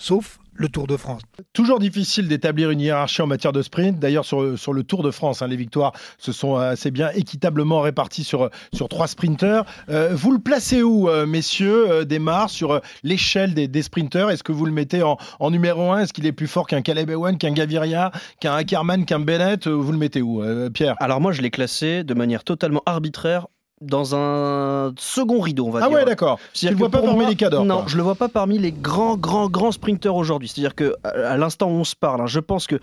sauf 0.00 0.39
le 0.60 0.68
Tour 0.68 0.86
de 0.86 0.96
France. 0.98 1.22
Toujours 1.54 1.78
difficile 1.78 2.28
d'établir 2.28 2.70
une 2.70 2.80
hiérarchie 2.80 3.22
en 3.22 3.26
matière 3.26 3.52
de 3.52 3.62
sprint. 3.62 3.98
D'ailleurs, 3.98 4.26
sur, 4.26 4.58
sur 4.58 4.74
le 4.74 4.82
Tour 4.82 5.02
de 5.02 5.10
France, 5.10 5.40
hein, 5.40 5.48
les 5.48 5.56
victoires 5.56 5.92
se 6.18 6.32
sont 6.32 6.56
assez 6.56 6.90
bien 6.90 7.10
équitablement 7.14 7.80
réparties 7.80 8.24
sur, 8.24 8.50
sur 8.74 8.90
trois 8.90 9.08
sprinteurs. 9.08 9.64
Euh, 9.88 10.10
vous 10.12 10.32
le 10.32 10.38
placez 10.38 10.82
où, 10.82 11.08
euh, 11.08 11.26
messieurs, 11.26 11.90
euh, 11.90 12.04
Desmar, 12.04 12.50
sur 12.50 12.72
euh, 12.72 12.80
l'échelle 13.02 13.54
des, 13.54 13.68
des 13.68 13.82
sprinteurs? 13.82 14.30
Est-ce 14.30 14.42
que 14.42 14.52
vous 14.52 14.66
le 14.66 14.72
mettez 14.72 15.02
en, 15.02 15.16
en 15.38 15.50
numéro 15.50 15.92
un? 15.92 16.00
Est-ce 16.00 16.12
qu'il 16.12 16.26
est 16.26 16.32
plus 16.32 16.46
fort 16.46 16.66
qu'un 16.66 16.82
Caleb 16.82 17.08
Ewan, 17.08 17.38
qu'un 17.38 17.52
Gaviria, 17.52 18.12
qu'un 18.40 18.54
Ackermann, 18.54 19.06
qu'un 19.06 19.20
Bennett? 19.20 19.66
Euh, 19.66 19.72
Vous 19.72 19.92
le 19.92 19.98
mettez 19.98 20.20
où, 20.20 20.42
euh, 20.42 20.68
Pierre? 20.68 20.94
Alors 21.00 21.22
moi, 21.22 21.32
je 21.32 21.40
l'ai 21.40 21.50
classé 21.50 22.04
de 22.04 22.12
manière 22.12 22.44
totalement 22.44 22.82
arbitraire 22.84 23.46
dans 23.80 24.14
un 24.14 24.92
second 24.98 25.40
rideau, 25.40 25.66
on 25.66 25.70
va 25.70 25.80
Ah 25.82 25.88
dire. 25.88 25.96
ouais, 25.96 26.04
d'accord. 26.04 26.38
Tu 26.52 26.60
C'est-à-dire 26.60 26.72
le 26.72 26.78
vois 26.78 26.90
pas 26.90 27.00
parmi 27.02 27.20
moi- 27.20 27.28
les 27.30 27.36
cadors 27.36 27.64
Non, 27.64 27.76
quoi. 27.78 27.84
je 27.88 27.96
le 27.96 28.02
vois 28.02 28.14
pas 28.14 28.28
parmi 28.28 28.58
les 28.58 28.72
grands, 28.72 29.16
grands, 29.16 29.48
grands 29.48 29.72
sprinteurs 29.72 30.16
aujourd'hui. 30.16 30.48
C'est-à-dire 30.48 30.74
que 30.74 30.94
à 31.04 31.08
à 31.32 31.36
l'instant 31.36 31.68
où 31.68 31.74
on 31.74 31.84
se 31.84 31.96
parle, 31.96 32.20
hein, 32.20 32.26
je 32.26 32.40
pense 32.40 32.66
que 32.66 32.78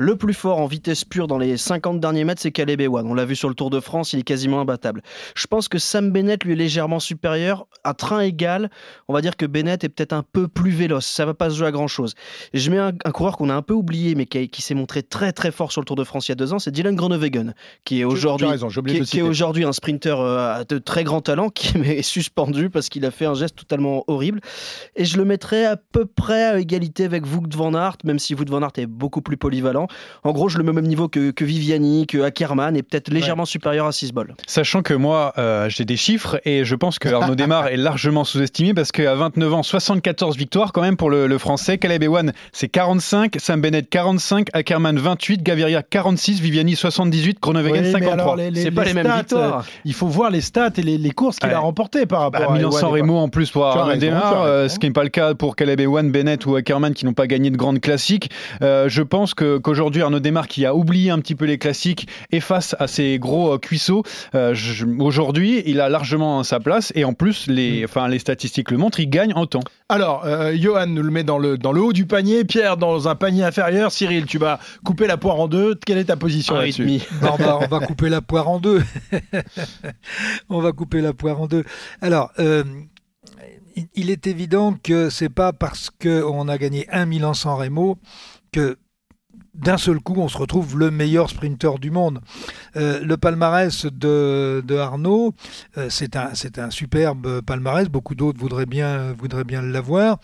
le 0.00 0.16
plus 0.16 0.32
fort 0.32 0.58
en 0.58 0.66
vitesse 0.66 1.04
pure 1.04 1.26
dans 1.26 1.36
les 1.36 1.58
50 1.58 2.00
derniers 2.00 2.24
mètres, 2.24 2.40
c'est 2.40 2.50
Caleb 2.50 2.80
Ewan. 2.80 3.06
On 3.06 3.14
l'a 3.14 3.26
vu 3.26 3.36
sur 3.36 3.50
le 3.50 3.54
Tour 3.54 3.68
de 3.68 3.80
France, 3.80 4.14
il 4.14 4.20
est 4.20 4.24
quasiment 4.24 4.60
imbattable. 4.60 5.02
Je 5.34 5.46
pense 5.46 5.68
que 5.68 5.78
Sam 5.78 6.10
Bennett 6.10 6.42
lui 6.42 6.54
est 6.54 6.56
légèrement 6.56 7.00
supérieur. 7.00 7.66
À 7.84 7.92
train 7.92 8.20
égal, 8.20 8.70
on 9.08 9.12
va 9.12 9.20
dire 9.20 9.36
que 9.36 9.44
Bennett 9.44 9.84
est 9.84 9.90
peut-être 9.90 10.14
un 10.14 10.22
peu 10.22 10.48
plus 10.48 10.70
véloce. 10.70 11.06
Ça 11.06 11.26
va 11.26 11.34
pas 11.34 11.50
se 11.50 11.56
jouer 11.56 11.66
à 11.66 11.70
grand-chose. 11.70 12.14
Je 12.54 12.70
mets 12.70 12.78
un, 12.78 12.92
un 13.04 13.10
coureur 13.10 13.36
qu'on 13.36 13.50
a 13.50 13.54
un 13.54 13.62
peu 13.62 13.74
oublié, 13.74 14.14
mais 14.14 14.24
qui, 14.26 14.62
s'est 14.62 14.74
montré 14.74 15.02
très 15.02 15.32
très 15.32 15.50
fort 15.50 15.70
sur 15.70 15.82
le 15.82 15.86
Tour 15.86 15.96
de 15.96 16.04
France 16.04 16.28
il 16.28 16.30
y 16.30 16.32
a 16.32 16.36
deux 16.36 16.52
ans, 16.54 16.58
c'est 16.58 16.70
Dylan 16.70 16.94
Groenewegen, 16.94 17.54
qui 17.84 18.00
est 18.00 18.04
qui, 18.94 19.00
qui 19.02 19.22
aujourd'hui 19.22 19.64
un 19.64 19.72
sprinter 19.72 20.18
euh, 20.18 20.64
de 20.64 20.78
très 20.78 21.04
grand 21.04 21.20
talent 21.20 21.50
qui 21.50 21.76
est 21.84 22.02
suspendu 22.02 22.70
parce 22.70 22.88
qu'il 22.88 23.04
a 23.04 23.10
fait 23.10 23.26
un 23.26 23.34
geste 23.34 23.56
totalement 23.56 24.04
horrible. 24.06 24.40
Et 24.96 25.04
je 25.04 25.18
le 25.18 25.26
mettrais 25.26 25.66
à 25.66 25.76
peu 25.76 26.06
près 26.06 26.44
à 26.44 26.58
égalité 26.58 27.04
avec 27.04 27.26
Wout 27.26 27.54
van 27.54 27.74
Aert, 27.74 27.98
même 28.04 28.18
si 28.18 28.34
Wout 28.34 28.48
van 28.48 28.62
Aert 28.62 28.72
est 28.78 28.86
beaucoup 28.86 29.20
plus 29.20 29.36
polyvalent. 29.36 29.88
En 30.24 30.32
gros, 30.32 30.48
je 30.48 30.58
le 30.58 30.64
mets 30.64 30.70
au 30.70 30.74
même 30.74 30.86
niveau 30.86 31.08
que, 31.08 31.30
que 31.30 31.44
Viviani, 31.44 32.06
que 32.06 32.18
Ackermann, 32.22 32.76
et 32.76 32.82
peut-être 32.82 33.08
légèrement 33.10 33.44
supérieur 33.44 33.86
à 33.86 33.92
Sisbol. 33.92 34.34
Sachant 34.46 34.82
que 34.82 34.94
moi, 34.94 35.32
euh, 35.38 35.68
j'ai 35.68 35.84
des 35.84 35.96
chiffres 35.96 36.40
et 36.44 36.64
je 36.64 36.74
pense 36.74 36.98
que 36.98 37.08
Arnaud 37.08 37.34
Desmar 37.34 37.68
est 37.68 37.76
largement 37.76 38.24
sous-estimé 38.24 38.74
parce 38.74 38.92
qu'à 38.92 39.14
29 39.14 39.54
ans, 39.54 39.62
74 39.62 40.36
victoires 40.36 40.72
quand 40.72 40.82
même 40.82 40.96
pour 40.96 41.10
le, 41.10 41.26
le 41.26 41.38
français. 41.38 41.78
Caleb 41.78 42.02
Ewan, 42.02 42.32
c'est 42.52 42.68
45, 42.68 43.36
Sam 43.38 43.60
Bennett 43.60 43.88
45, 43.88 44.48
Ackermann 44.52 44.98
28, 44.98 45.42
Gaviria 45.42 45.82
46, 45.82 46.40
Viviani 46.40 46.76
78, 46.76 47.38
Groenewegen 47.40 47.72
Oui, 47.72 47.80
mais 47.80 47.92
53. 47.92 48.12
alors, 48.12 48.36
les- 48.36 48.50
les- 48.50 48.62
C'est 48.62 48.70
pas 48.70 48.84
les 48.84 48.94
mêmes 48.94 49.06
stats, 49.06 49.16
victoires. 49.18 49.58
euh, 49.60 49.70
Il 49.84 49.94
faut 49.94 50.06
voir 50.08 50.30
les 50.30 50.40
stats 50.40 50.70
et 50.76 50.82
les, 50.82 50.98
les 50.98 51.10
courses 51.10 51.38
qu'il 51.38 51.48
Ouais. 51.48 51.54
a 51.54 51.58
remportées 51.58 52.06
par 52.06 52.20
rapport 52.20 52.40
Bah, 52.40 52.48
à 52.50 52.52
Milan-San 52.54 52.90
Remo 52.90 53.16
en 53.16 53.28
plus 53.28 53.50
pour 53.50 53.64
Arnaud 53.66 53.96
Desmar, 53.96 54.42
euh, 54.42 54.68
ce 54.68 54.78
qui 54.78 54.86
n'est 54.86 54.92
pas 54.92 55.02
le 55.04 55.08
cas 55.08 55.34
pour 55.34 55.56
Caleb 55.56 55.80
Ewan, 55.80 56.10
Bennett 56.10 56.44
ou 56.46 56.56
Ackermann 56.56 56.94
qui 56.94 57.04
n'ont 57.06 57.12
pas 57.14 57.26
gagné 57.26 57.50
de 57.50 57.56
grandes 57.56 57.80
classiques. 57.80 58.30
Euh, 58.62 58.88
je 58.88 59.02
pense 59.02 59.34
que 59.34 59.58
qu'aujourd'hui 59.58 59.79
aujourd'hui 59.80 60.02
Arnaud 60.02 60.20
Desmar 60.20 60.46
qui 60.46 60.66
a 60.66 60.74
oublié 60.74 61.10
un 61.10 61.18
petit 61.20 61.34
peu 61.34 61.46
les 61.46 61.56
classiques 61.58 62.06
et 62.30 62.40
face 62.40 62.76
à 62.78 62.86
ses 62.86 63.18
gros 63.18 63.54
euh, 63.54 63.58
cuisseaux, 63.58 64.02
euh, 64.34 64.52
je- 64.54 64.84
aujourd'hui 64.98 65.62
il 65.64 65.80
a 65.80 65.88
largement 65.88 66.42
sa 66.44 66.60
place 66.60 66.92
et 66.94 67.04
en 67.04 67.14
plus 67.14 67.46
les, 67.46 67.84
enfin, 67.84 68.06
les 68.08 68.18
statistiques 68.18 68.70
le 68.70 68.76
montrent, 68.76 69.00
il 69.00 69.08
gagne 69.08 69.32
en 69.34 69.46
temps. 69.46 69.62
Alors, 69.88 70.24
euh, 70.26 70.54
Johan 70.56 70.86
nous 70.86 71.02
le 71.02 71.10
met 71.10 71.24
dans 71.24 71.38
le, 71.38 71.56
dans 71.58 71.72
le 71.72 71.80
haut 71.80 71.92
du 71.92 72.06
panier, 72.06 72.44
Pierre 72.44 72.76
dans 72.76 73.08
un 73.08 73.14
panier 73.16 73.42
inférieur. 73.42 73.90
Cyril, 73.90 74.26
tu 74.26 74.38
vas 74.38 74.60
couper 74.84 75.06
la 75.08 75.16
poire 75.16 75.40
en 75.40 75.48
deux. 75.48 75.74
Quelle 75.84 75.98
est 75.98 76.04
ta 76.04 76.16
position 76.16 76.54
Un 76.54 76.60
et 76.60 76.64
là-dessus 76.66 76.82
demi. 76.82 77.02
On, 77.22 77.34
va, 77.36 77.58
on 77.58 77.66
va 77.66 77.80
couper 77.80 78.08
la 78.08 78.20
poire 78.20 78.48
en 78.48 78.60
deux. 78.60 78.82
on 80.48 80.60
va 80.60 80.72
couper 80.72 81.00
la 81.00 81.12
poire 81.12 81.40
en 81.40 81.46
deux. 81.46 81.64
Alors, 82.00 82.30
euh, 82.38 82.62
il- 83.94 84.10
est 84.10 84.26
évident 84.26 84.74
que 84.82 85.10
c'est 85.10 85.28
pas 85.28 85.52
parce 85.52 85.90
qu'on 85.90 86.48
a 86.48 86.58
gagné 86.58 86.86
un 86.90 87.06
Milan 87.06 87.34
San 87.34 87.56
Remo 87.58 87.98
que 88.52 88.76
d'un 89.54 89.78
seul 89.78 90.00
coup 90.00 90.14
on 90.18 90.28
se 90.28 90.38
retrouve 90.38 90.78
le 90.78 90.90
meilleur 90.90 91.30
sprinter 91.30 91.78
du 91.78 91.90
monde. 91.90 92.20
Euh, 92.76 93.00
le 93.00 93.16
palmarès 93.16 93.86
de, 93.86 94.76
Arnaud, 94.76 95.34
euh, 95.76 95.88
c'est 95.90 96.16
un, 96.16 96.32
un 96.58 96.70
superbe 96.70 97.40
palmarès. 97.42 97.88
Beaucoup 97.88 98.14
d'autres 98.14 98.38
voudraient 98.38 98.66
bien, 98.66 99.12
voudraient 99.12 99.44
bien 99.44 99.62
l'avoir, 99.62 100.18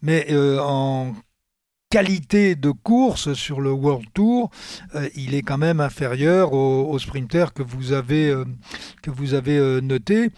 mais 0.00 0.26
euh, 0.30 0.58
en 0.60 1.12
qualité 1.90 2.54
de 2.54 2.70
course 2.70 3.34
sur 3.34 3.60
le 3.60 3.70
World 3.70 4.06
Tour, 4.14 4.50
il 5.14 5.34
est 5.34 5.42
quand 5.42 5.58
même 5.58 5.78
inférieur 5.78 6.54
au, 6.54 6.90
au 6.90 6.98
sprinter 6.98 7.52
que 7.52 7.62
vous 7.62 7.92
avez, 7.92 8.34
que 9.02 9.10
vous 9.10 9.34
avez 9.34 9.82
noté. 9.82 10.30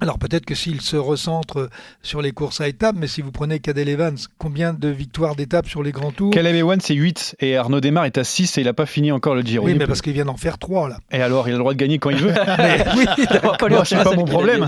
Alors 0.00 0.18
peut-être 0.18 0.44
que 0.44 0.54
s'il 0.54 0.80
se 0.80 0.96
recentre 0.96 1.70
sur 2.02 2.20
les 2.20 2.32
courses 2.32 2.60
à 2.60 2.68
étapes, 2.68 2.96
mais 2.98 3.06
si 3.06 3.22
vous 3.22 3.30
prenez 3.32 3.58
Cadel 3.60 3.88
Evans, 3.88 4.16
combien 4.38 4.74
de 4.74 4.88
victoires 4.88 5.34
d'étapes 5.36 5.68
sur 5.68 5.82
les 5.82 5.92
grands 5.92 6.10
tours 6.10 6.30
Caleb 6.32 6.56
Ewan 6.56 6.80
c'est 6.80 6.94
8 6.94 7.36
et 7.40 7.56
Arnaud 7.56 7.80
Desmar 7.80 8.04
est 8.04 8.18
à 8.18 8.24
6 8.24 8.58
et 8.58 8.60
il 8.60 8.64
n'a 8.64 8.72
pas 8.74 8.86
fini 8.86 9.12
encore 9.12 9.34
le 9.34 9.42
Giro. 9.42 9.64
Oui, 9.66 9.74
mais 9.78 9.86
parce 9.86 10.02
qu'il 10.02 10.12
vient 10.12 10.24
d'en 10.24 10.36
faire 10.36 10.58
trois 10.58 10.88
là. 10.88 10.98
Et 11.12 11.22
alors 11.22 11.48
il 11.48 11.52
a 11.52 11.54
le 11.54 11.58
droit 11.60 11.72
de 11.72 11.78
gagner 11.78 11.98
quand 11.98 12.10
il 12.10 12.18
veut. 12.18 12.32
Mais 12.58 12.84
oui, 12.96 13.04
Moi, 13.70 13.84
c'est 13.84 14.02
pas 14.02 14.14
mon 14.14 14.24
problème. 14.24 14.66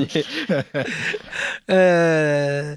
Euh, 1.71 2.75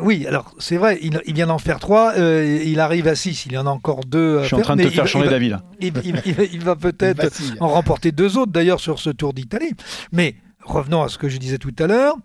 oui, 0.00 0.26
alors 0.26 0.54
c'est 0.58 0.76
vrai, 0.76 0.98
il, 1.02 1.20
il 1.26 1.34
vient 1.34 1.46
d'en 1.48 1.58
faire 1.58 1.78
trois, 1.80 2.14
euh, 2.16 2.60
il 2.64 2.80
arrive 2.80 3.08
à 3.08 3.14
6, 3.14 3.46
il 3.46 3.52
y 3.52 3.58
en 3.58 3.66
a 3.66 3.70
encore 3.70 4.00
deux. 4.04 4.38
à 4.38 4.42
Je 4.42 4.46
suis 4.48 4.56
en 4.56 4.60
train 4.60 4.76
de 4.76 4.84
te 4.84 4.88
faire 4.90 5.04
il- 5.04 5.08
changer 5.08 5.28
d'avis 5.28 5.48
là. 5.48 5.62
Il, 5.80 5.92
il- 6.04 6.22
il- 6.24 6.48
il 6.52 6.60
va 6.64 6.76
peut-être 6.76 7.26
en 7.60 7.68
remporter 7.68 8.12
deux 8.12 8.38
autres 8.38 8.52
d'ailleurs 8.52 8.80
sur 8.80 8.98
ce 9.00 9.10
Tour 9.10 9.32
d'Italie. 9.34 9.72
Mais 10.12 10.36
revenons 10.64 11.02
à 11.02 11.08
ce 11.08 11.18
que 11.18 11.28
je 11.28 11.38
disais 11.38 11.58
tout 11.58 11.74
à 11.78 11.86
l'heure. 11.86 12.16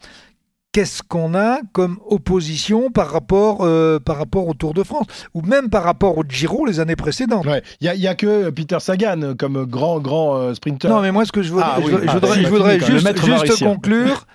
Qu'est-ce 0.71 1.01
qu'on 1.01 1.33
a 1.33 1.61
comme 1.73 1.97
opposition 2.05 2.91
par 2.91 3.09
rapport, 3.11 3.61
euh, 3.61 3.97
par 3.99 4.17
rapport 4.17 4.47
au 4.47 4.53
Tour 4.53 4.75
de 4.75 4.83
France 4.83 5.07
ou 5.33 5.41
même 5.41 5.71
par 5.71 5.83
rapport 5.83 6.15
au 6.19 6.23
Giro 6.27 6.67
les 6.67 6.79
années 6.79 6.95
précédentes? 6.95 7.45
Ouais, 7.47 7.63
il 7.81 7.91
n'y 7.91 8.07
a, 8.07 8.13
que 8.13 8.51
Peter 8.51 8.77
Sagan 8.79 9.33
comme 9.37 9.65
grand, 9.65 9.99
grand 9.99 10.35
euh, 10.37 10.53
sprinter. 10.53 10.87
Non, 10.87 11.01
mais 11.01 11.11
moi, 11.11 11.25
ce 11.25 11.31
que 11.31 11.41
je, 11.41 11.51
veux- 11.51 11.61
Ah 11.63 11.77
je, 11.79 11.85
oui, 11.85 11.91
je 12.03 12.07
ah, 12.07 12.13
voudrais, 12.13 12.43
je 12.43 12.47
voudrais 12.47 12.77
même. 12.77 12.85
juste, 12.85 13.25
juste 13.47 13.63
conclure. 13.63 14.27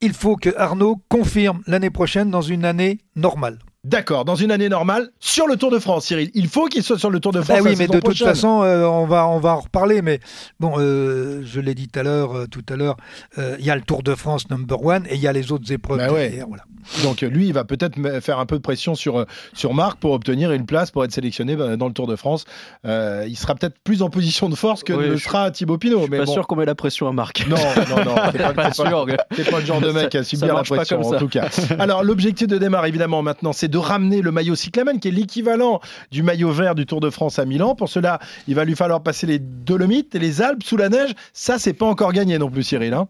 Il 0.00 0.12
faut 0.14 0.34
que 0.34 0.50
Arnaud 0.56 1.00
confirme 1.08 1.60
l'année 1.68 1.90
prochaine 1.90 2.28
dans 2.30 2.42
une 2.42 2.64
année 2.64 2.98
normale. 3.14 3.58
D'accord, 3.84 4.24
dans 4.24 4.34
une 4.34 4.50
année 4.50 4.68
normale, 4.68 5.10
sur 5.20 5.46
le 5.46 5.56
Tour 5.56 5.70
de 5.70 5.78
France, 5.78 6.06
Cyril. 6.06 6.30
Il 6.34 6.48
faut 6.48 6.66
qu'il 6.66 6.82
soit 6.82 6.98
sur 6.98 7.10
le 7.10 7.20
Tour 7.20 7.30
de 7.32 7.40
France. 7.42 7.58
Bah 7.58 7.62
oui, 7.64 7.70
la 7.72 7.76
mais 7.78 7.86
de 7.86 8.00
toute 8.00 8.18
façon, 8.18 8.62
euh, 8.64 8.84
on, 8.84 9.06
va, 9.06 9.28
on 9.28 9.38
va 9.38 9.54
en 9.54 9.60
reparler. 9.60 10.02
Mais 10.02 10.18
bon, 10.58 10.74
euh, 10.78 11.42
je 11.44 11.60
l'ai 11.60 11.76
dit 11.76 11.86
tout 11.86 12.00
à 12.00 12.02
l'heure, 12.02 12.36
euh, 12.36 12.46
tout 12.50 12.64
à 12.70 12.74
l'heure, 12.74 12.96
euh, 13.38 13.54
il 13.60 13.64
y 13.64 13.70
a 13.70 13.76
le 13.76 13.82
Tour 13.82 14.02
de 14.02 14.16
France 14.16 14.50
number 14.50 14.84
one 14.84 15.06
et 15.08 15.14
il 15.14 15.20
y 15.20 15.28
a 15.28 15.32
les 15.32 15.52
autres 15.52 15.70
épreuves 15.72 15.98
Bah 15.98 16.10
ouais. 16.12 16.28
derrière, 16.28 16.48
voilà. 16.48 16.64
Donc 17.04 17.20
lui, 17.20 17.46
il 17.46 17.52
va 17.52 17.64
peut-être 17.64 17.96
faire 18.20 18.38
un 18.40 18.46
peu 18.46 18.56
de 18.56 18.62
pression 18.62 18.94
sur, 18.96 19.24
sur 19.52 19.74
Marc 19.74 20.00
pour 20.00 20.12
obtenir 20.12 20.50
une 20.52 20.66
place 20.66 20.90
pour 20.90 21.04
être 21.04 21.12
sélectionné 21.12 21.54
bah, 21.54 21.76
dans 21.76 21.86
le 21.86 21.92
Tour 21.92 22.06
de 22.08 22.16
France. 22.16 22.46
Euh, 22.84 23.26
il 23.28 23.36
sera 23.36 23.54
peut-être 23.54 23.76
plus 23.84 24.02
en 24.02 24.10
position 24.10 24.48
de 24.48 24.56
force 24.56 24.82
que 24.82 24.92
Oui, 24.92 25.04
ne 25.04 25.10
le 25.10 25.16
je- 25.18 25.24
sera 25.24 25.50
Thibaut 25.52 25.78
Pinot. 25.78 26.06
Mais 26.10 26.18
Pas 26.18 26.24
bon. 26.24 26.32
sûr 26.32 26.46
qu'on 26.48 26.56
met 26.56 26.64
la 26.64 26.74
pression 26.74 27.06
à 27.06 27.12
Marc. 27.12 27.46
Non, 27.48 27.56
non, 27.90 28.04
non. 28.04 28.14
T'es 28.32 28.38
pas, 28.38 28.54
Pas 28.54 28.62
pas- 28.64 28.72
sûr 28.72 29.06
que- 29.06 29.34
t'es 29.36 29.44
pas 29.48 29.60
le 29.60 29.66
genre 29.66 29.80
de 29.80 29.90
mec 29.92 30.14
à 30.16 30.24
subir 30.24 30.48
la 30.48 30.54
marche 30.54 30.68
pas 30.70 30.76
pression, 30.76 31.00
en 31.00 31.12
tout 31.18 31.28
cas. 31.28 31.48
Alors, 31.78 32.02
l'objectif 32.02 32.48
de 32.48 32.58
démarre, 32.58 32.86
évidemment, 32.86 33.22
maintenant, 33.22 33.52
c'est 33.52 33.67
de 33.68 33.78
ramener 33.78 34.22
le 34.22 34.30
maillot 34.32 34.54
cyclamen, 34.54 34.98
qui 34.98 35.08
est 35.08 35.12
l'équivalent 35.12 35.80
du 36.10 36.22
maillot 36.22 36.50
vert 36.50 36.74
du 36.74 36.86
Tour 36.86 37.00
de 37.00 37.10
France 37.10 37.38
à 37.38 37.44
Milan. 37.44 37.74
Pour 37.74 37.88
cela, 37.88 38.18
il 38.46 38.54
va 38.54 38.64
lui 38.64 38.74
falloir 38.74 39.02
passer 39.02 39.26
les 39.26 39.38
Dolomites 39.38 40.14
et 40.14 40.18
les 40.18 40.42
Alpes 40.42 40.62
sous 40.62 40.76
la 40.76 40.88
neige. 40.88 41.14
Ça, 41.32 41.58
c'est 41.58 41.72
pas 41.74 41.86
encore 41.86 42.12
gagné 42.12 42.38
non 42.38 42.50
plus, 42.50 42.62
Cyril. 42.62 42.94
hein. 42.94 43.08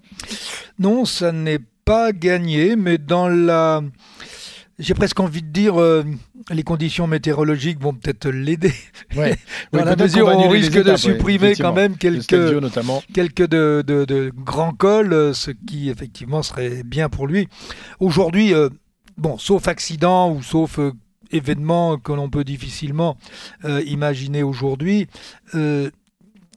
Non, 0.78 1.04
ça 1.04 1.32
n'est 1.32 1.60
pas 1.84 2.12
gagné, 2.12 2.76
mais 2.76 2.98
dans 2.98 3.28
la. 3.28 3.82
J'ai 4.78 4.94
presque 4.94 5.18
envie 5.18 5.42
de 5.42 5.48
dire, 5.48 5.80
euh, 5.80 6.04
les 6.50 6.62
conditions 6.62 7.08
météorologiques 7.08 7.80
vont 7.80 7.94
peut-être 7.94 8.28
l'aider. 8.28 8.72
Ouais. 9.16 9.36
Dans 9.72 9.80
Oui, 9.80 9.84
la 9.84 9.96
mesure 9.96 10.28
où 10.28 10.30
on 10.30 10.48
risque 10.48 10.72
de 10.72 10.80
étapes, 10.82 10.98
supprimer 10.98 11.54
quand 11.56 11.72
même 11.72 11.96
quelques, 11.96 12.32
notamment. 12.32 13.02
quelques 13.12 13.48
de, 13.48 13.82
de- 13.84 14.04
de 14.04 14.30
grands 14.36 14.70
cols, 14.72 15.12
euh, 15.12 15.32
ce 15.32 15.50
qui 15.50 15.90
effectivement 15.90 16.44
serait 16.44 16.84
bien 16.84 17.08
pour 17.08 17.26
lui. 17.26 17.48
Aujourd'hui, 17.98 18.54
euh, 18.54 18.68
bon, 19.18 19.36
sauf 19.36 19.68
accident 19.68 20.32
ou 20.32 20.42
sauf 20.42 20.78
euh, 20.78 20.92
événement 21.30 21.98
que 21.98 22.12
l'on 22.12 22.30
peut 22.30 22.44
difficilement 22.44 23.16
euh, 23.64 23.82
imaginer 23.82 24.42
aujourd'hui, 24.42 25.08
euh, 25.54 25.90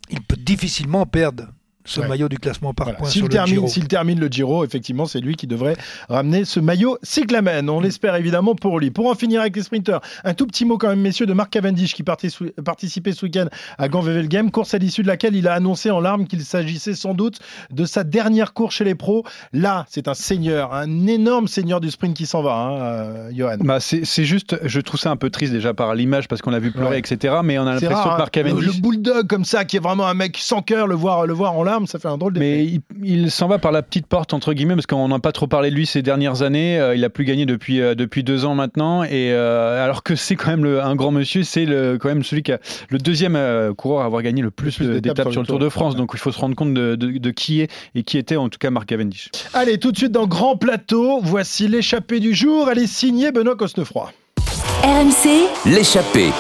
il 0.10 0.22
peut 0.22 0.38
difficilement 0.38 1.06
perdre 1.06 1.48
ce 1.86 2.02
Ouais. 2.02 2.08
maillot 2.08 2.30
du 2.30 2.38
classement 2.38 2.74
par 2.74 2.86
Voilà. 2.88 3.00
points 3.00 3.10
S'il 3.10 3.20
sur 3.22 3.28
le 3.28 3.32
termine, 3.32 3.54
Giro. 3.56 3.68
s'il 3.68 3.88
termine 3.88 4.20
le 4.20 4.28
Giro, 4.28 4.64
effectivement, 4.66 5.06
c'est 5.06 5.20
lui 5.20 5.36
qui 5.36 5.48
devrait 5.48 5.76
ramener 6.10 6.46
ce 6.46 6.60
maillot 6.60 6.98
cyclamen. 7.04 7.70
On 7.70 7.80
l'espère 7.80 8.16
évidemment 8.16 8.56
pour 8.56 8.80
lui. 8.80 8.92
Pour 8.92 9.08
en 9.08 9.16
finir 9.16 9.42
avec 9.42 9.56
les 9.56 9.64
sprinteurs, 9.64 10.02
un 10.24 10.34
tout 10.34 10.46
petit 10.48 10.66
mot 10.66 10.78
quand 10.78 10.90
même, 10.90 11.02
messieurs, 11.02 11.26
de 11.26 11.34
Mark 11.34 11.50
Cavendish 11.50 11.94
qui 11.96 12.04
participait 12.04 12.52
participait 12.64 13.12
ce 13.14 13.26
week-end 13.26 13.46
à 13.78 13.88
Gand 13.90 14.04
Game, 14.28 14.52
course 14.52 14.74
à 14.74 14.78
l'issue 14.78 15.02
de 15.04 15.08
laquelle 15.08 15.36
il 15.36 15.48
a 15.48 15.54
annoncé 15.54 15.92
en 15.92 16.00
larmes 16.00 16.26
qu'il 16.28 16.42
s'agissait 16.42 16.94
sans 16.96 17.14
doute 17.14 17.40
de 17.72 17.86
sa 17.86 18.04
dernière 18.04 18.54
course 18.54 18.76
chez 18.76 18.84
les 18.84 18.96
pros. 18.96 19.24
Là, 19.54 19.86
c'est 19.90 20.08
un 20.08 20.14
seigneur, 20.14 20.74
un 20.74 21.08
énorme 21.08 21.48
seigneur 21.48 21.82
du 21.82 21.90
sprint 21.92 22.16
qui 22.16 22.26
s'en 22.26 22.42
va, 22.42 22.54
hein, 22.56 22.72
euh, 22.82 23.32
Johan. 23.36 23.58
Bah, 23.60 23.80
c'est 23.80 24.06
c'est 24.06 24.26
juste, 24.26 24.58
je 24.64 24.80
trouve 24.82 25.00
ça 25.00 25.12
un 25.12 25.16
peu 25.18 25.30
triste 25.30 25.52
déjà 25.54 25.74
par 25.74 25.94
l'image 25.96 26.28
parce 26.28 26.42
qu'on 26.42 26.52
l'a 26.52 26.60
vu 26.60 26.72
pleurer, 26.72 26.92
Ouais. 26.92 27.00
etc. 27.00 27.36
Mais 27.44 27.58
on 27.60 27.68
a 27.68 27.78
C'est 27.80 27.86
l'impression 27.86 28.10
rare, 28.10 28.16
que 28.18 28.22
Marc 28.22 28.38
hein. 28.38 28.42
le, 28.44 28.50
Cavendish. 28.50 28.76
le 28.76 28.82
bulldog 28.82 29.28
comme 29.28 29.46
ça, 29.46 29.66
qui 29.66 29.78
est 29.78 29.80
vraiment 29.82 30.08
un 30.08 30.14
mec 30.14 30.38
sans 30.38 30.62
cœur, 30.62 30.88
le 30.88 30.96
voir, 30.96 31.26
le 31.28 31.34
voir 31.34 31.54
en 31.58 31.64
larmes, 31.64 31.71
ça 31.86 32.00
fait 32.00 32.08
un 32.08 32.18
drôle 32.18 32.34
d'effet. 32.34 32.46
Mais 32.46 32.66
il, 32.66 32.82
il 33.04 33.32
s'en 33.32 33.48
va 33.48 33.58
par 33.60 33.72
la 33.72 33.82
petite 33.82 34.08
porte, 34.08 34.34
entre 34.34 34.54
guillemets, 34.54 34.76
parce 34.76 34.86
qu'on 34.88 35.08
n'a 35.08 35.20
pas 35.20 35.32
trop 35.32 35.48
parlé 35.48 35.70
de 35.72 35.76
lui 35.76 35.86
ces 35.86 36.02
dernières 36.02 36.42
années. 36.42 36.80
Euh, 36.80 36.96
il 36.96 37.04
a 37.06 37.10
plus 37.10 37.26
gagné 37.26 37.46
depuis, 37.46 37.82
euh, 37.82 37.96
depuis 37.96 38.24
deux 38.24 38.46
ans 38.46 38.56
maintenant. 38.56 39.04
Et 39.04 39.32
euh, 39.32 39.84
alors 39.84 40.04
que 40.04 40.16
c'est 40.16 40.36
quand 40.36 40.50
même 40.52 40.64
le- 40.64 40.82
un 40.82 40.96
grand 40.96 41.12
monsieur, 41.12 41.44
c'est 41.44 41.66
le- 41.66 41.98
quand 42.00 42.10
même 42.10 42.24
celui 42.24 42.44
qui 42.44 42.52
a 42.52 42.60
le 42.90 42.98
deuxième 42.98 43.38
coureur 43.76 44.02
à 44.02 44.06
avoir 44.06 44.22
gagné 44.22 44.42
le 44.42 44.52
plus, 44.52 44.80
d'étapes 44.80 45.32
sur 45.32 45.42
le 45.42 45.48
Tour 45.48 45.60
de 45.60 45.70
France. 45.70 45.96
Donc 45.96 46.12
il 46.14 46.20
faut 46.20 46.32
se 46.32 46.40
rendre 46.40 46.56
compte 46.56 46.74
de, 46.74 46.96
de- 46.96 47.18
de 47.18 47.32
qui 47.32 47.62
est 47.62 47.72
et 47.96 48.04
qui 48.04 48.18
était 48.18 48.36
en 48.38 48.50
tout 48.50 48.58
cas 48.60 48.70
Marc 48.70 48.88
Cavendish. 48.88 49.30
Allez, 49.54 49.78
tout 49.78 49.92
de 49.92 49.98
suite 49.98 50.12
dans 50.12 50.28
Grand 50.28 50.58
Plateau, 50.58 51.20
voici 51.22 51.68
l'échappée 51.68 52.20
du 52.20 52.34
jour. 52.34 52.70
Elle 52.72 52.80
est 52.80 52.88
signée 52.88 53.32
Benoît 53.32 53.56
Cosnefroy. 53.56 54.12
RMC, 54.84 55.48
L'échappée. 55.68 56.32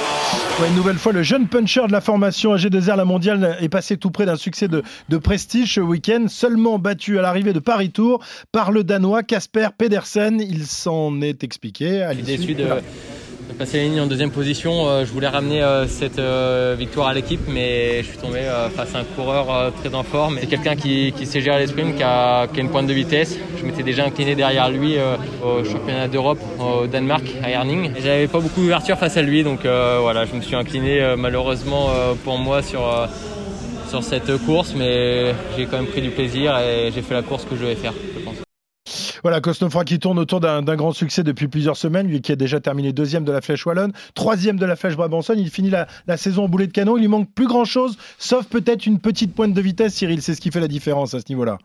Ouais, 0.60 0.68
une 0.68 0.76
nouvelle 0.76 0.98
fois, 0.98 1.12
le 1.12 1.22
jeune 1.22 1.48
puncher 1.48 1.86
de 1.86 1.92
la 1.92 2.02
formation 2.02 2.56
AG2R, 2.56 2.96
la 2.96 3.06
mondiale, 3.06 3.56
est 3.62 3.70
passé 3.70 3.98
tout 3.98 4.10
près 4.10 4.26
d'un 4.26 4.36
succès 4.36 4.68
de, 4.68 4.82
de 5.10 5.18
prestige 5.18 5.76
ce 5.76 5.80
week-end, 5.80 6.26
seulement 6.28 6.80
battu 6.80 7.20
à 7.20 7.22
l'arrivée 7.22 7.54
de 7.54 7.60
Paris-Tour 7.60 8.24
par 8.52 8.72
le 8.72 8.84
Danois 8.84 9.22
Casper 9.22 9.68
Pedersen. 9.78 10.42
Il 10.42 10.66
s'en 10.66 11.22
est 11.22 11.44
expliqué 11.44 12.02
à 12.02 12.16
déçu 12.16 12.56
de, 12.56 12.66
de 13.62 13.66
passer 13.66 13.78
la 13.78 13.84
ligne 13.84 14.02
en 14.02 14.08
deuxième 14.08 14.32
position. 14.32 14.88
Euh, 14.88 15.06
Je 15.06 15.12
voulais 15.12 15.28
ramener 15.28 15.62
euh, 15.62 15.86
cette 15.88 16.18
euh, 16.18 16.76
victoire 16.78 17.10
à 17.10 17.14
l'équipe, 17.14 17.42
mais 17.48 18.02
je 18.02 18.08
suis 18.08 18.18
tombé 18.18 18.40
face 18.76 18.96
à 18.96 19.00
un 19.00 19.04
coureur 19.04 19.72
très 19.74 19.94
en 19.94 20.04
forme. 20.04 20.38
C'est 20.40 20.48
quelqu'un 20.48 20.76
qui, 20.76 21.14
sait 21.26 21.42
gérer 21.42 21.66
les 21.66 21.94
qui 21.94 22.04
a, 22.04 22.48
une 22.58 22.70
pointe 22.70 22.88
de 22.88 22.94
vitesse. 22.94 23.38
Je 23.60 23.66
m'étais 23.66 23.84
déjà 23.84 24.06
incliné 24.06 24.34
derrière 24.34 24.70
lui 24.70 24.96
au 25.44 25.64
championnat 25.64 26.08
d'Europe 26.08 26.40
au 26.60 26.88
Danemark, 26.88 27.24
à 27.44 27.50
Herning. 27.50 27.92
J'avais 28.04 28.28
pas 28.28 28.40
beaucoup 28.40 28.62
d'ouverture 28.62 28.98
face 28.98 29.18
à 29.18 29.22
lui, 29.22 29.44
donc 29.44 29.60
voilà, 29.64 30.26
je 30.26 30.36
me 30.36 30.42
suis 30.42 30.56
incliné 30.56 31.16
malheureusement 31.18 31.90
pour 32.24 32.38
moi 32.38 32.62
sur, 32.62 32.82
sur 33.90 34.04
cette 34.04 34.36
course, 34.46 34.74
mais 34.76 35.34
j'ai 35.58 35.66
quand 35.66 35.78
même 35.78 35.88
pris 35.88 36.02
du 36.02 36.10
plaisir 36.10 36.58
et 36.60 36.92
j'ai 36.94 37.02
fait 37.02 37.14
la 37.14 37.22
course 37.22 37.46
que 37.46 37.56
je 37.56 37.62
devais 37.62 37.76
faire. 37.76 37.94
Voilà, 39.24 39.42
Cosnefroy 39.42 39.86
qui 39.86 40.00
tourne 40.00 40.20
autour 40.20 40.40
d'un 40.40 40.62
grand 40.76 40.92
succès 40.92 41.24
depuis 41.24 41.48
plusieurs 41.48 41.78
semaines, 41.78 42.08
lui 42.08 42.22
qui 42.22 42.32
a 42.32 42.36
déjà 42.36 42.60
terminé 42.60 42.92
deuxième 42.92 43.24
de 43.24 43.32
la 43.32 43.42
Flèche 43.42 43.66
Wallonne, 43.66 43.94
troisième 44.16 44.58
de 44.58 44.66
la 44.66 44.76
Flèche 44.76 44.96
Brabançonne. 44.96 45.40
Il 45.40 45.50
finit 45.50 45.70
la, 45.70 45.88
saison 46.18 46.46
au 46.46 46.48
boulet 46.48 46.68
de 46.68 46.72
canon. 46.72 46.98
Il 46.98 47.02
lui 47.02 47.08
manque 47.08 47.30
plus 47.34 47.48
grand-chose, 47.48 47.98
sauf 48.18 48.46
peut-être 48.46 48.86
une 48.86 49.00
petite 49.00 49.34
pointe 49.34 49.54
de 49.54 49.62
vitesse, 49.62 49.94
Cyril. 49.94 50.22
C'est 50.22 50.36
ce 50.36 50.42
qui 50.42 50.52
fait 50.52 50.60
la 50.60 50.68
différence 50.68 51.14
à 51.14 51.20
ce 51.20 51.26
niveau-là. 51.30 51.58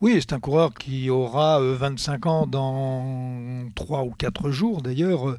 Oui, 0.00 0.16
c'est 0.20 0.32
un 0.32 0.40
coureur 0.40 0.74
qui 0.74 1.10
aura 1.10 1.60
euh, 1.60 1.76
25 1.78 2.26
ans 2.26 2.46
dans 2.46 3.64
trois 3.74 4.02
ou 4.02 4.10
quatre 4.10 4.50
jours 4.50 4.82
d'ailleurs, 4.82 5.30
euh, 5.30 5.38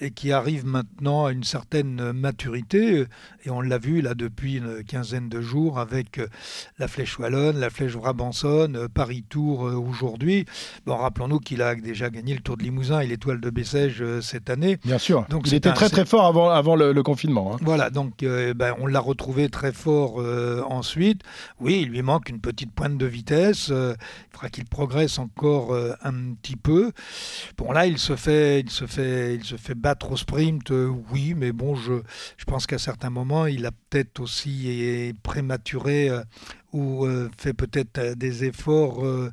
et 0.00 0.10
qui 0.10 0.32
arrive 0.32 0.66
maintenant 0.66 1.26
à 1.26 1.32
une 1.32 1.44
certaine 1.44 2.12
maturité. 2.12 3.04
Et 3.44 3.50
on 3.50 3.60
l'a 3.60 3.78
vu 3.78 4.00
là 4.00 4.14
depuis 4.14 4.56
une 4.56 4.82
quinzaine 4.84 5.28
de 5.28 5.40
jours 5.40 5.78
avec 5.78 6.18
euh, 6.18 6.26
la 6.78 6.88
Flèche 6.88 7.18
Wallonne, 7.18 7.58
la 7.58 7.70
Flèche 7.70 7.96
Brabançonne, 7.96 8.88
Paris 8.88 9.24
Tour 9.28 9.60
aujourd'hui. 9.60 10.46
Bon, 10.86 10.96
rappelons-nous 10.96 11.40
qu'il 11.40 11.62
a 11.62 11.74
déjà 11.74 12.10
gagné 12.10 12.34
le 12.34 12.40
Tour 12.40 12.56
de 12.56 12.62
Limousin 12.62 13.00
et 13.00 13.06
l'Étoile 13.06 13.40
de 13.40 13.50
Bessèges 13.50 14.02
cette 14.20 14.50
année. 14.50 14.78
Bien 14.84 14.98
sûr. 14.98 15.26
Donc 15.28 15.46
il 15.46 15.54
était 15.54 15.72
très 15.72 15.88
très 15.88 16.04
fort 16.04 16.26
avant, 16.26 16.50
avant 16.50 16.76
le, 16.76 17.02
confinement. 17.02 17.54
Hein. 17.54 17.58
Voilà, 17.62 17.90
donc 17.90 18.24
ben, 18.24 18.74
on 18.80 18.86
l'a 18.86 19.00
retrouvé 19.00 19.48
très 19.48 19.72
fort 19.72 20.16
ensuite. 20.68 21.22
Oui, 21.60 21.80
il 21.82 21.90
lui 21.90 22.02
manque 22.02 22.28
une 22.28 22.40
petite 22.40 22.72
pointe 22.72 22.96
de 22.96 23.06
vitesse. 23.06 23.70
Il 23.76 24.32
faudra 24.32 24.48
qu'il 24.48 24.64
progresse 24.64 25.18
encore 25.18 25.76
un 26.02 26.34
petit 26.34 26.56
peu. 26.56 26.92
Bon 27.56 27.72
là, 27.72 27.86
il 27.86 27.98
se 27.98 28.16
fait, 28.16 28.60
il 28.60 28.70
se 28.70 28.86
fait, 28.86 29.34
il 29.34 29.44
se 29.44 29.56
fait 29.56 29.74
battre 29.74 30.12
au 30.12 30.16
sprint, 30.16 30.70
euh, 30.70 30.90
oui, 31.12 31.34
mais 31.36 31.52
bon, 31.52 31.74
je, 31.74 31.94
je 32.36 32.44
pense 32.44 32.66
qu'à 32.66 32.78
certains 32.78 33.10
moments, 33.10 33.46
il 33.46 33.66
a 33.66 33.70
peut-être 33.70 34.20
aussi 34.20 35.12
prématuré 35.22 36.08
euh, 36.08 36.22
ou 36.76 37.06
euh, 37.06 37.30
fait 37.38 37.54
peut-être 37.54 37.98
euh, 37.98 38.14
des 38.14 38.44
efforts 38.44 39.04
euh, 39.04 39.32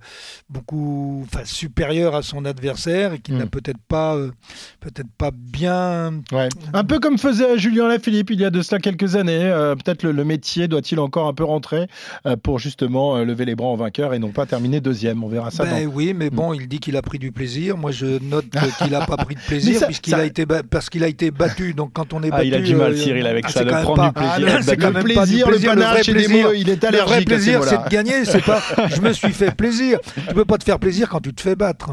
beaucoup 0.50 1.26
enfin, 1.26 1.44
supérieurs 1.44 2.16
à 2.16 2.22
son 2.22 2.46
adversaire 2.46 3.14
et 3.14 3.20
qu'il 3.20 3.36
n'a 3.36 3.46
hmm. 3.46 3.50
peut-être 3.50 3.82
pas, 3.88 4.16
peut-être 4.80 5.10
pas 5.18 5.32
bien. 5.34 6.22
Un 6.74 6.84
peu 6.86 7.00
comme 7.00 7.18
faisait 7.18 7.58
Julien 7.58 7.88
Lafilippe 7.90 8.30
il 8.30 8.40
y 8.40 8.46
a 8.46 8.50
de 8.50 8.62
cela 8.62 8.80
quelques 8.80 9.16
années. 9.18 9.52
peut-être 9.84 10.04
le, 10.04 10.24
métier 10.24 10.70
doit-il 10.70 11.00
encore 11.00 11.28
un 11.28 11.34
peu 11.34 11.44
rentrer 11.44 11.88
pour 12.44 12.60
justement 12.60 13.18
lever 13.18 13.44
les 13.44 13.56
bras 13.56 13.68
en 13.68 13.76
vainqueur 13.76 14.14
et 14.14 14.20
non 14.20 14.30
pas 14.30 14.46
terminer 14.46 14.80
deuxième. 14.80 15.24
On 15.24 15.28
verra 15.28 15.52
ça. 15.52 15.66
Ben 15.66 15.90
oui, 15.94 16.14
mais 16.16 16.30
bon, 16.30 16.52
hmm. 16.52 16.62
il 16.62 16.68
dit 16.68 16.80
qu'il 16.80 16.96
a 16.96 17.02
pris 17.02 17.20
du 17.20 17.32
plaisir. 17.32 17.78
Moi, 17.78 17.92
je 17.92 18.24
note 18.24 18.46
qu'il 18.78 18.92
n'a 18.92 19.06
pas 19.06 19.18
pris 19.18 19.36
de 19.36 19.42
plaisir 19.42 19.86
puisqu'il 19.86 20.16
a 20.16 20.24
été 20.24 20.46
parce 20.46 20.90
qu'il 20.90 21.04
a 21.04 21.08
été 21.08 21.32
battu. 21.32 21.74
Donc 21.74 21.92
quand 21.94 22.14
on 22.14 22.24
est 22.24 22.30
battu, 22.30 22.44
ah, 22.44 22.46
il 22.46 22.56
a 22.56 22.62
du 22.62 22.76
mal, 22.76 22.98
Cyril, 22.98 23.28
avec 23.28 23.46
ah, 23.48 23.52
ça, 23.52 23.64
de 23.66 23.70
prendre 23.70 24.06
du 24.06 24.14
plaisir. 24.14 24.56
Ah, 24.58 24.62
c'est 24.62 24.78
quand 24.78 24.92
même 24.92 25.14
pas 25.14 25.26
du 25.26 25.44
plaisir, 25.44 25.50
le 25.50 25.60
panache. 25.60 26.08
Il 26.08 26.70
est 26.70 26.84
allergique 26.84 27.33
plaisir, 27.36 27.64
c'est 27.64 27.84
de 27.84 27.90
gagner. 27.90 28.26
C'est 28.26 28.44
pas 28.44 28.62
je 28.88 29.02
me 29.02 29.14
suis 29.14 29.32
fait 29.32 29.56
plaisir. 29.56 30.00
Tu 30.28 30.34
peux 30.34 30.46
pas 30.46 30.58
te 30.58 30.64
faire 30.64 30.80
plaisir 30.80 31.10
quand 31.10 31.20
tu 31.20 31.34
te 31.34 31.42
fais 31.42 31.56
battre. 31.56 31.92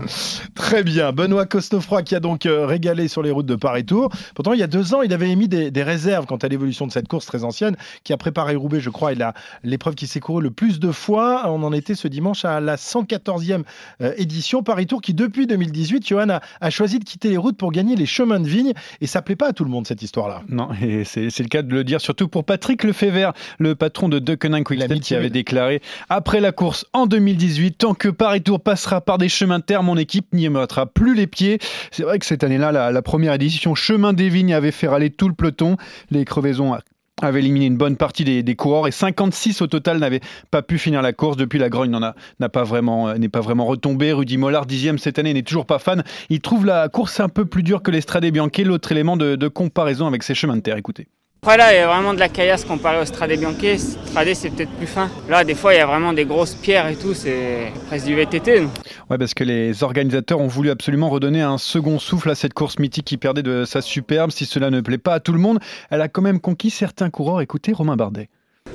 Très 0.55 0.83
bien. 0.83 1.13
Benoît 1.13 1.47
Cosnefroy 1.47 2.03
qui 2.03 2.15
a 2.15 2.21
donc 2.21 2.47
euh, 2.47 2.65
régalé 2.65 3.09
sur 3.09 3.23
les 3.23 3.31
routes 3.31 3.47
de 3.47 3.57
Paris-Tour. 3.57 4.11
Pourtant, 4.35 4.53
il 4.53 4.61
y 4.61 4.63
a 4.63 4.67
deux 4.67 4.95
ans, 4.95 5.03
il 5.03 5.13
avait 5.13 5.31
émis 5.31 5.49
des, 5.49 5.83
réserves 5.83 6.27
quant 6.27 6.37
à 6.37 6.49
l'évolution 6.49 6.87
de 6.87 6.93
cette 6.93 7.09
course 7.09 7.27
très 7.27 7.45
ancienne 7.45 7.77
qui 8.05 8.13
a 8.13 8.17
préparé 8.17 8.55
Roubaix, 8.55 8.81
je 8.81 8.91
crois, 8.91 9.13
et 9.13 9.17
l'épreuve 9.65 9.95
qui 9.95 10.07
s'est 10.07 10.21
courue 10.21 10.43
le 10.43 10.51
plus 10.51 10.81
de 10.81 10.93
fois. 10.93 11.51
On 11.51 11.63
en 11.63 11.73
était 11.73 11.95
ce 11.95 12.09
dimanche 12.09 12.45
à 12.45 12.61
la 12.61 12.77
114e 12.77 13.63
euh, 14.01 14.13
édition 14.17 14.63
Paris-Tour 14.63 15.01
qui, 15.01 15.15
depuis 15.15 15.47
2018, 15.47 16.07
Johan 16.07 16.39
a, 16.61 16.71
choisi 16.71 16.99
de 16.99 17.05
quitter 17.05 17.31
les 17.31 17.37
routes 17.37 17.57
pour 17.57 17.73
gagner 17.73 17.97
les 17.97 18.07
chemins 18.07 18.41
de 18.41 18.49
vigne. 18.49 18.73
Et 19.01 19.07
ça 19.07 19.23
plaît 19.23 19.37
pas 19.37 19.49
à 19.49 19.53
tout 19.53 19.65
le 19.65 19.71
monde, 19.71 19.87
cette 19.87 20.03
histoire-là. 20.03 20.43
Non, 20.49 20.69
et 20.83 21.05
c'est 21.05 21.39
le 21.39 21.49
cas 21.49 21.63
de 21.63 21.73
le 21.73 21.85
dire, 21.85 22.01
surtout 22.01 22.29
pour 22.29 22.45
Patrick 22.45 22.85
Lefebvre, 22.85 23.33
le 23.59 23.75
patron 23.75 24.09
de 24.09 24.19
Deceuninck 24.19 24.67
Quickstep, 24.67 25.01
qui 25.01 25.15
avait 25.21 25.31
déclaré 25.31 25.81
après 26.09 26.41
la 26.41 26.53
course 26.53 26.87
en 26.93 27.07
2018, 27.07 27.79
tant 27.79 27.95
que 27.95 28.09
Paris-Tour 28.09 28.61
passera 28.61 29.01
par 29.01 29.19
des 29.19 29.29
chemins 29.29 29.59
de 29.59 29.65
terre, 29.65 29.83
mon 29.83 29.97
équipe 29.97 30.33
n'y 30.33 30.49
mettra 30.49 30.87
plus 30.87 31.15
les 31.15 31.27
pieds. 31.27 31.59
C'est 31.91 32.03
vrai 32.03 32.19
que 32.19 32.27
cette 32.27 32.45
année-là, 32.45 32.73
la, 32.73 33.03
première 33.03 33.35
édition 33.35 33.75
Chemin 33.75 34.13
des 34.13 34.29
Vignes 34.29 34.55
avait 34.55 34.71
fait 34.71 34.89
râler 34.89 35.11
tout 35.11 35.29
le 35.29 35.35
peloton. 35.35 35.77
Les 36.11 36.25
crevaisons 36.25 36.77
avaient 37.23 37.41
éliminé 37.41 37.67
une 37.67 37.77
bonne 37.77 37.97
partie 37.97 38.43
des, 38.43 38.57
coureurs 38.57 38.89
et 38.89 38.93
56 38.93 39.61
au 39.63 39.67
total 39.67 39.99
n'avaient 39.99 40.21
pas 40.51 40.63
pu 40.63 40.79
finir 40.79 41.03
la 41.03 41.13
course. 41.13 41.37
Depuis, 41.37 41.59
la 41.59 41.69
grogne 41.69 41.91
n'a 41.91 42.49
pas 42.49 42.65
vraiment 42.65 43.09
euh, 43.09 43.17
n'est 43.17 43.29
pas 43.29 43.41
vraiment 43.41 43.67
retombé. 43.67 44.13
Rudy 44.13 44.39
Mollard, 44.39 44.67
dixième 44.67 44.99
cette 44.99 45.19
année, 45.19 45.35
n'est 45.35 45.43
toujours 45.43 45.67
pas 45.67 45.79
fan. 45.79 46.03
Il 46.29 46.41
trouve 46.41 46.67
la 46.67 46.89
course 46.89 47.21
un 47.21 47.29
peu 47.29 47.45
plus 47.45 47.63
dure 47.63 47.83
que 47.83 47.91
l'Estrade 47.91 48.25
Bianche, 48.27 48.59
l'autre 48.59 48.93
élément 48.93 49.17
de, 49.17 49.37
de 49.37 49.49
comparaison 49.49 50.07
avec 50.07 50.23
ces 50.23 50.35
chemins 50.35 50.57
de 50.57 50.63
terre. 50.63 50.77
Écoutez. 50.77 51.09
Après 51.43 51.57
là, 51.57 51.73
il 51.73 51.77
y 51.77 51.79
a 51.79 51.87
vraiment 51.87 52.13
de 52.13 52.19
la 52.19 52.29
caillasse 52.29 52.67
comparé 52.67 53.01
au 53.01 53.07
Strade 53.07 53.33
Bianche. 53.39 53.79
Strade, 53.79 54.35
c'est 54.35 54.51
peut-être 54.51 54.73
plus 54.73 54.87
fin. 54.87 55.09
Là, 55.27 55.43
des 55.43 55.55
fois, 55.55 55.73
il 55.73 55.79
y 55.79 55.81
a 55.81 55.87
vraiment 55.87 56.13
des 56.13 56.27
grosses 56.27 56.55
pierres 56.55 56.87
et 56.87 56.97
tout. 56.97 57.15
C'est 57.15 57.73
presque 57.87 58.05
du 58.05 58.15
VTT. 58.15 58.61
Ouais, 59.09 59.17
parce 59.17 59.33
que 59.33 59.43
les 59.43 59.83
organisateurs 59.83 60.39
ont 60.39 60.49
voulu 60.49 60.69
absolument 60.69 61.09
redonner 61.09 61.41
un 61.41 61.57
second 61.57 61.99
souffle 61.99 62.29
à 62.29 62.35
cette 62.35 62.53
course 62.53 62.79
mythique 62.79 63.07
qui 63.07 63.17
perdait 63.17 63.43
de 63.43 63.65
sa 63.65 63.81
superbe. 63.81 64.31
Si 64.31 64.45
cela 64.45 64.69
ne 64.69 64.83
plaît 64.83 64.99
pas 64.99 65.15
à 65.15 65.21
tout 65.21 65.33
le 65.33 65.39
monde, 65.39 65.61
elle 65.89 66.03
a 66.03 66.09
quand 66.09 66.21
même 66.21 66.41
conquis 66.41 66.69
certains 66.69 67.09
coureurs. 67.09 67.41
Écoutez 67.41 67.73
Romain 67.73 67.97
Bardet. 67.97 68.29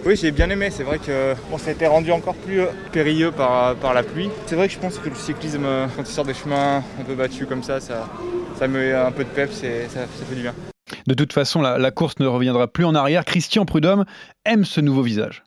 Oui, 0.04 0.16
j'ai 0.16 0.32
bien 0.32 0.50
aimé. 0.50 0.70
C'est 0.72 0.84
vrai 0.84 0.98
que 0.98 1.36
bon, 1.52 1.60
ça 1.60 1.70
a 1.70 1.74
été 1.74 1.86
rendu 1.86 2.12
encore 2.12 2.36
plus 2.36 2.62
euh, 2.62 2.68
périlleux 2.92 3.32
par, 3.32 3.76
par 3.76 3.94
la 3.94 4.02
pluie. 4.02 4.32
C'est 4.48 4.56
vrai 4.56 4.68
que 4.68 4.74
je 4.74 4.80
pense 4.80 4.98
que 4.98 5.10
le 5.10 5.16
cyclisme, 5.16 5.66
euh, 5.66 5.86
quand 5.96 6.02
il 6.02 6.12
sort 6.12 6.26
des 6.26 6.34
chemins 6.34 6.78
un 7.00 7.04
peu 7.06 7.14
battus 7.14 7.48
comme 7.48 7.62
ça, 7.62 7.80
ça, 7.80 8.10
ça 8.58 8.68
met 8.68 8.92
un 8.92 9.12
peu 9.12 9.24
de 9.24 9.30
peps 9.30 9.64
et 9.64 9.84
ça, 9.88 10.00
ça 10.00 10.26
fait 10.28 10.36
du 10.36 10.42
bien. 10.42 10.56
De 11.08 11.14
toute 11.14 11.34
façon, 11.34 11.62
la, 11.62 11.92
course 11.92 12.16
ne 12.20 12.28
reviendra 12.28 12.68
plus 12.68 12.86
en 12.86 12.96
arrière. 12.96 13.26
Christian 13.26 13.66
Prudhomme 13.66 14.06
aime 14.46 14.66
ce 14.66 14.82
nouveau 14.82 15.02
visage. 15.02 15.44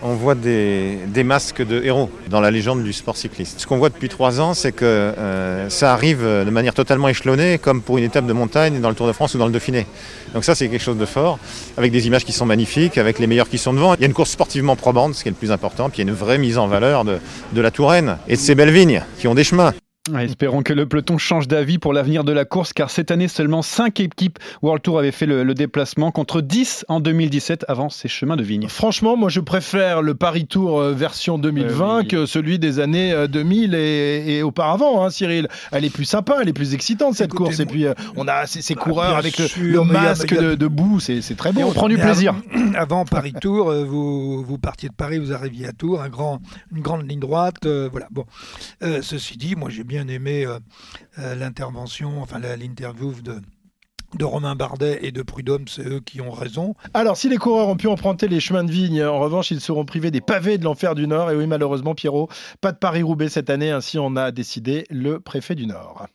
On 0.00 0.14
voit 0.14 0.36
des, 0.36 1.00
masques 1.24 1.66
de 1.66 1.82
héros 1.82 2.08
dans 2.30 2.40
la 2.40 2.52
légende 2.52 2.84
du 2.84 2.92
sport 2.92 3.16
cycliste. 3.16 3.58
Ce 3.58 3.66
qu'on 3.66 3.78
voit 3.78 3.88
depuis 3.88 4.08
trois 4.08 4.40
ans, 4.40 4.54
c'est 4.54 4.70
que 4.70 4.84
euh, 4.84 5.68
ça 5.70 5.92
arrive 5.92 6.22
de 6.22 6.50
manière 6.50 6.74
totalement 6.74 7.08
échelonnée, 7.08 7.58
comme 7.58 7.82
pour 7.82 7.98
une 7.98 8.04
étape 8.04 8.24
de 8.24 8.32
montagne 8.32 8.80
dans 8.80 8.90
le 8.90 8.94
Tour 8.94 9.08
de 9.08 9.12
France 9.12 9.34
ou 9.34 9.38
dans 9.38 9.46
le 9.46 9.52
Dauphiné. 9.52 9.86
Donc 10.34 10.44
ça, 10.44 10.54
c'est 10.54 10.68
quelque 10.68 10.82
chose 10.82 10.98
de 10.98 11.06
fort, 11.06 11.40
avec 11.76 11.90
des 11.90 12.06
images 12.06 12.24
qui 12.24 12.32
sont 12.32 12.46
magnifiques, 12.46 12.96
avec 12.96 13.18
les 13.18 13.26
meilleurs 13.26 13.48
qui 13.48 13.58
sont 13.58 13.72
devant. 13.72 13.94
Il 13.94 14.00
y 14.00 14.04
a 14.04 14.06
une 14.06 14.14
course 14.14 14.30
sportivement 14.30 14.76
probante, 14.76 15.16
ce 15.16 15.24
qui 15.24 15.30
est 15.30 15.32
le 15.32 15.36
plus 15.36 15.50
important, 15.50 15.90
puis 15.90 16.02
il 16.02 16.06
y 16.06 16.08
a 16.08 16.12
une 16.12 16.16
vraie 16.16 16.38
mise 16.38 16.58
en 16.58 16.68
valeur 16.68 17.04
de, 17.04 17.18
de 17.52 17.60
la 17.60 17.72
Touraine 17.72 18.18
et 18.28 18.36
de 18.36 18.40
ces 18.40 18.54
belles 18.54 18.70
vignes 18.70 19.02
qui 19.18 19.26
ont 19.26 19.34
des 19.34 19.42
chemins. 19.42 19.74
Espérons 20.16 20.62
que 20.62 20.72
le 20.72 20.86
peloton 20.86 21.18
change 21.18 21.48
d'avis 21.48 21.78
pour 21.78 21.92
l'avenir 21.92 22.24
de 22.24 22.32
la 22.32 22.44
course, 22.44 22.72
car 22.72 22.90
cette 22.90 23.10
année, 23.10 23.28
seulement 23.28 23.62
5 23.62 24.00
équipes 24.00 24.38
World 24.62 24.82
Tour 24.82 24.98
avaient 24.98 25.12
fait 25.12 25.26
le, 25.26 25.54
déplacement, 25.54 26.10
contre 26.10 26.40
10 26.40 26.86
en 26.88 27.00
2017 27.00 27.64
avant 27.68 27.90
ces 27.90 28.08
chemins 28.08 28.36
de 28.36 28.42
vigne. 28.42 28.68
Franchement, 28.68 29.16
moi 29.16 29.28
je 29.28 29.40
préfère 29.40 30.02
le 30.02 30.14
Paris 30.14 30.46
Tour 30.46 30.80
euh, 30.80 30.92
version 30.92 31.38
2020 31.38 32.04
que 32.08 32.26
celui 32.26 32.58
des 32.58 32.80
années 32.80 33.26
2000 33.28 33.74
euh, 33.74 33.78
et, 33.78 34.42
auparavant, 34.42 35.04
hein, 35.04 35.10
Cyril. 35.10 35.48
Elle 35.72 35.84
est 35.84 35.90
plus 35.90 36.04
sympa, 36.04 36.38
elle 36.40 36.48
est 36.48 36.54
plus 36.54 36.74
excitante 36.74 37.14
cette 37.14 37.34
course. 37.34 37.60
Et 37.60 37.66
puis 37.66 37.86
euh, 37.86 37.94
on 38.16 38.28
a 38.28 38.46
ces, 38.46 38.74
bah, 38.74 38.80
coureurs 38.80 39.16
avec 39.16 39.38
le, 39.38 39.84
masque 39.84 40.34
de, 40.34 40.66
boue, 40.66 41.00
c'est 41.00 41.36
très 41.36 41.52
beau. 41.52 41.62
on 41.62 41.72
prend 41.72 41.88
du 41.88 41.98
plaisir. 41.98 42.34
Avant, 42.74 43.04
Paris 43.04 43.34
Tour, 43.40 43.72
vous, 43.72 44.42
vous 44.42 44.58
partiez 44.58 44.88
de 44.88 44.94
Paris, 44.94 45.18
vous 45.18 45.32
arriviez 45.32 45.66
à 45.66 45.72
Tours, 45.72 46.00
un 46.00 46.08
grand, 46.08 46.40
une 46.74 46.82
grande 46.82 47.08
ligne 47.08 47.20
droite. 47.20 47.66
voilà. 47.66 48.06
Bon, 48.10 48.24
ceci 48.80 49.36
dit, 49.36 49.54
moi 49.54 49.68
j'ai 49.70 49.84
bien 49.84 49.97
aimé 50.06 50.44
euh, 50.44 50.58
euh, 51.18 51.34
l'intervention, 51.34 52.22
enfin 52.22 52.38
l'interview 52.38 53.12
de, 53.22 53.40
de 54.16 54.24
Romain 54.24 54.54
Bardet 54.54 55.00
et 55.02 55.12
de 55.12 55.22
Prudhomme, 55.22 55.66
c'est 55.66 55.86
eux 55.86 56.00
qui 56.00 56.20
ont 56.20 56.30
raison. 56.30 56.74
Alors, 56.94 57.16
si 57.16 57.28
les 57.28 57.36
coureurs 57.36 57.68
ont 57.68 57.76
pu 57.76 57.88
emprunter 57.88 58.28
les 58.28 58.40
chemins 58.40 58.64
de 58.64 58.70
vigne, 58.70 59.04
en 59.04 59.18
revanche, 59.18 59.50
ils 59.50 59.60
seront 59.60 59.84
privés 59.84 60.10
des 60.10 60.20
pavés 60.20 60.58
de 60.58 60.64
l'enfer 60.64 60.94
du 60.94 61.06
Nord. 61.06 61.30
Et 61.30 61.36
oui, 61.36 61.46
malheureusement, 61.46 61.94
Pierrot, 61.94 62.28
pas 62.60 62.72
de 62.72 62.78
Paris-Roubaix 62.78 63.28
cette 63.28 63.50
année, 63.50 63.70
ainsi 63.70 63.98
on 63.98 64.16
a 64.16 64.30
décidé 64.30 64.84
le 64.90 65.20
préfet 65.20 65.54
du 65.54 65.66
Nord. 65.66 66.06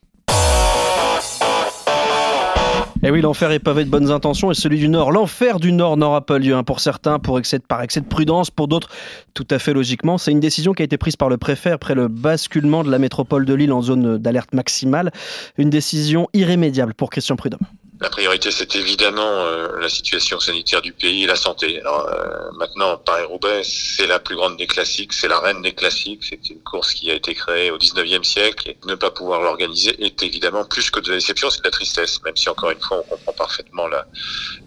Et 3.03 3.07
eh 3.07 3.11
oui, 3.11 3.19
l'enfer 3.19 3.51
est 3.51 3.59
pavé 3.59 3.83
de 3.83 3.89
bonnes 3.89 4.11
intentions 4.11 4.49
et 4.49 4.53
celui 4.53 4.79
du 4.79 4.87
Nord, 4.87 5.11
l'enfer 5.11 5.59
du 5.59 5.73
Nord 5.73 5.97
n'aura 5.97 6.25
pas 6.25 6.39
lieu. 6.39 6.55
Hein. 6.55 6.63
Pour 6.63 6.79
certains, 6.79 7.19
pour 7.19 7.37
par 7.67 7.81
excès 7.81 7.99
de 7.99 8.05
prudence, 8.05 8.49
pour 8.49 8.69
d'autres, 8.69 8.87
tout 9.33 9.45
à 9.51 9.59
fait 9.59 9.73
logiquement. 9.73 10.17
C'est 10.17 10.31
une 10.31 10.39
décision 10.39 10.71
qui 10.71 10.83
a 10.83 10.85
été 10.85 10.97
prise 10.97 11.17
par 11.17 11.27
le 11.27 11.35
préfet 11.35 11.71
après 11.71 11.95
le 11.95 12.07
basculement 12.07 12.81
de 12.81 12.89
la 12.89 12.99
métropole 12.99 13.43
de 13.43 13.53
Lille 13.53 13.73
en 13.73 13.81
zone 13.81 14.17
d'alerte 14.19 14.53
maximale. 14.53 15.11
Une 15.57 15.69
décision 15.69 16.29
irrémédiable 16.31 16.93
pour 16.93 17.09
Christian 17.09 17.35
Prudhomme. 17.35 17.67
La 18.01 18.09
priorité, 18.09 18.51
c'est 18.51 18.75
évidemment 18.75 19.21
euh, 19.21 19.79
la 19.79 19.87
situation 19.87 20.39
sanitaire 20.39 20.81
du 20.81 20.93
pays 20.93 21.23
et 21.23 21.27
la 21.27 21.35
santé. 21.35 21.79
Alors, 21.81 22.09
euh, 22.09 22.51
maintenant, 22.57 22.97
Paris-Roubaix, 22.97 23.61
c'est 23.63 24.07
la 24.07 24.19
plus 24.19 24.35
grande 24.35 24.57
des 24.57 24.67
classiques, 24.67 25.13
c'est 25.13 25.27
la 25.27 25.39
reine 25.39 25.61
des 25.61 25.73
classiques. 25.73 26.23
C'est 26.27 26.49
une 26.49 26.59
course 26.61 26.93
qui 26.93 27.11
a 27.11 27.13
été 27.13 27.33
créée 27.35 27.71
au 27.71 27.77
19e 27.77 28.23
siècle 28.23 28.69
et 28.69 28.77
ne 28.87 28.95
pas 28.95 29.11
pouvoir 29.11 29.41
l'organiser 29.41 30.03
est 30.03 30.21
évidemment 30.23 30.65
plus 30.65 30.89
que 30.89 30.99
de 30.99 31.11
la 31.11 31.15
déception, 31.17 31.49
c'est 31.49 31.59
de 31.59 31.65
la 31.65 31.71
tristesse, 31.71 32.21
même 32.23 32.35
si 32.35 32.49
encore 32.49 32.71
une 32.71 32.79
fois, 32.79 33.03
on 33.05 33.15
comprend 33.15 33.33
parfaitement 33.33 33.87
la, 33.87 34.05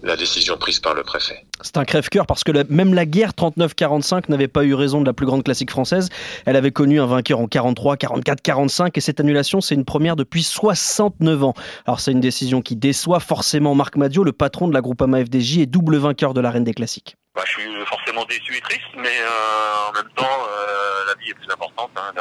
la 0.03 0.17
décision 0.17 0.57
prise 0.57 0.79
par 0.79 0.95
le 0.95 1.03
préfet. 1.03 1.45
C'est 1.63 1.79
un 1.79 1.85
crève-cœur 1.85 2.27
parce 2.27 2.45
que 2.45 2.53
même 2.71 2.95
la 2.95 3.07
guerre 3.07 3.33
39-45 3.33 4.25
n'avait 4.29 4.49
pas 4.49 4.63
eu 4.65 4.75
raison 4.75 5.01
de 5.01 5.07
la 5.07 5.15
plus 5.15 5.27
grande 5.27 5.43
classique 5.43 5.71
française. 5.71 6.11
Elle 6.45 6.57
avait 6.57 6.71
connu 6.71 7.01
un 7.01 7.07
vainqueur 7.07 7.41
en 7.41 7.47
43, 7.47 7.97
44, 7.97 8.43
45 8.43 8.97
et 8.97 9.01
cette 9.01 9.21
annulation, 9.21 9.61
c'est 9.61 9.75
une 9.75 9.85
première 9.85 10.17
depuis 10.17 10.43
69 10.43 11.45
ans. 11.45 11.55
Alors, 11.87 12.01
c'est 12.01 12.13
une 12.13 12.21
décision 12.21 12.61
qui 12.61 12.77
déçoit 12.77 13.16
forcément 13.21 13.75
Marc 13.75 13.97
Madio, 13.97 14.25
le 14.25 14.33
patron 14.33 14.69
de 14.69 14.75
la 14.75 14.81
groupe 14.81 15.03
AMA 15.03 15.25
FDJ 15.25 15.59
et 15.59 15.67
double 15.67 15.97
vainqueur 15.97 16.35
de 16.35 16.41
l'arène 16.41 16.65
des 16.65 16.75
classiques. 16.75 17.17
Bah, 17.35 17.43
je 17.45 17.61
suis 17.61 17.85
forcément 17.85 18.25
déçu 18.25 18.57
et 18.57 18.61
triste, 18.61 18.95
mais 18.97 19.21
euh, 19.21 19.89
en 19.89 19.93
même 19.93 20.11
temps, 20.17 20.25
euh, 20.25 21.05
la 21.07 21.15
vie 21.21 21.31
est 21.31 21.35
plus 21.35 21.51
importante. 21.53 21.91
Hein. 21.97 22.13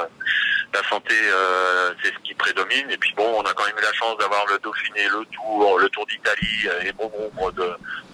La, 0.73 0.83
santé, 0.89 1.13
euh, 1.13 1.93
c'est 2.03 2.13
ce 2.13 2.19
qui 2.23 2.33
prédomine. 2.33 2.91
Et 2.91 2.97
puis 2.97 3.13
bon, 3.15 3.25
on 3.37 3.41
a 3.43 3.53
quand 3.53 3.65
même 3.65 3.77
eu 3.77 3.81
la 3.81 3.93
chance 3.93 4.17
d'avoir 4.17 4.45
le 4.47 4.59
Dauphiné, 4.59 5.07
le 5.07 5.25
Tour, 5.25 5.79
le 5.79 5.87
Tour 5.89 6.05
d'Italie 6.05 6.67
et 6.85 6.91
bon 6.91 7.09
nombre 7.17 7.51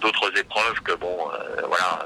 d'autres 0.00 0.38
épreuves 0.38 0.80
que 0.84 0.92
bon, 0.94 1.28
voilà. 1.66 2.04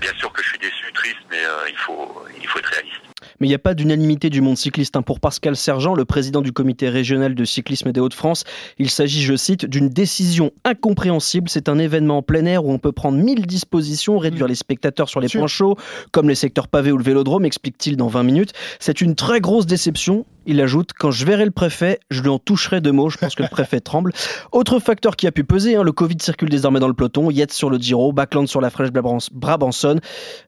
bien 0.00 0.12
sûr 0.14 0.32
que 0.32 0.42
je 0.42 0.48
suis 0.48 0.58
déçu, 0.58 0.92
triste, 0.92 1.22
mais 1.30 1.42
il 1.68 1.76
faut 1.76 2.26
il 2.40 2.48
faut 2.48 2.58
être 2.58 2.70
réaliste. 2.70 3.02
Mais 3.40 3.46
il 3.46 3.50
n'y 3.50 3.54
a 3.54 3.58
pas 3.58 3.74
d'unanimité 3.74 4.30
du 4.30 4.40
monde 4.40 4.56
cycliste. 4.56 4.96
hein. 4.96 5.02
Pour 5.02 5.20
Pascal 5.20 5.56
Sergent, 5.56 5.94
le 5.94 6.04
président 6.04 6.42
du 6.42 6.52
comité 6.52 6.88
régional 6.88 7.34
de 7.34 7.44
cyclisme 7.44 7.92
des 7.92 8.00
Hauts-de-France, 8.00 8.44
il 8.78 8.90
s'agit, 8.90 9.22
je 9.22 9.36
cite, 9.36 9.64
d'une 9.66 9.88
décision 9.88 10.50
incompréhensible. 10.64 11.48
C'est 11.48 11.68
un 11.68 11.78
événement 11.78 12.18
en 12.18 12.22
plein 12.22 12.44
air 12.46 12.64
où 12.64 12.72
on 12.72 12.78
peut 12.78 12.92
prendre 12.92 13.18
mille 13.18 13.46
dispositions, 13.46 14.18
réduire 14.18 14.46
les 14.48 14.54
spectateurs 14.54 15.08
sur 15.08 15.20
les 15.20 15.28
points 15.28 15.46
chauds, 15.46 15.76
comme 16.12 16.28
les 16.28 16.34
secteurs 16.34 16.68
pavés 16.68 16.92
ou 16.92 16.98
le 16.98 17.04
vélodrome, 17.04 17.44
explique-t-il 17.44 17.96
dans 17.96 18.08
20 18.08 18.22
minutes. 18.22 18.52
C'est 18.80 19.00
une 19.00 19.14
très 19.14 19.40
grosse 19.40 19.66
déception. 19.66 20.26
Il 20.50 20.62
ajoute 20.62 20.92
Quand 20.98 21.10
je 21.10 21.26
verrai 21.26 21.44
le 21.44 21.50
préfet, 21.50 22.00
je 22.10 22.22
lui 22.22 22.30
en 22.30 22.38
toucherai 22.38 22.80
deux 22.80 22.90
mots. 22.92 23.10
Je 23.10 23.18
pense 23.18 23.34
que 23.34 23.42
le 23.42 23.50
préfet 23.50 23.80
tremble. 23.80 24.12
Autre 24.50 24.78
facteur 24.78 25.14
qui 25.14 25.26
a 25.26 25.32
pu 25.32 25.44
peser 25.44 25.76
hein, 25.76 25.82
le 25.82 25.92
Covid 25.92 26.16
circule 26.20 26.48
désormais 26.48 26.80
dans 26.80 26.88
le 26.88 26.94
peloton. 26.94 27.30
Yates 27.30 27.52
sur 27.52 27.68
le 27.68 27.76
Giro, 27.76 28.12
Backland 28.12 28.46
sur 28.48 28.62
la 28.62 28.70
fraîche 28.70 28.88
Brabançonne. 28.90 30.00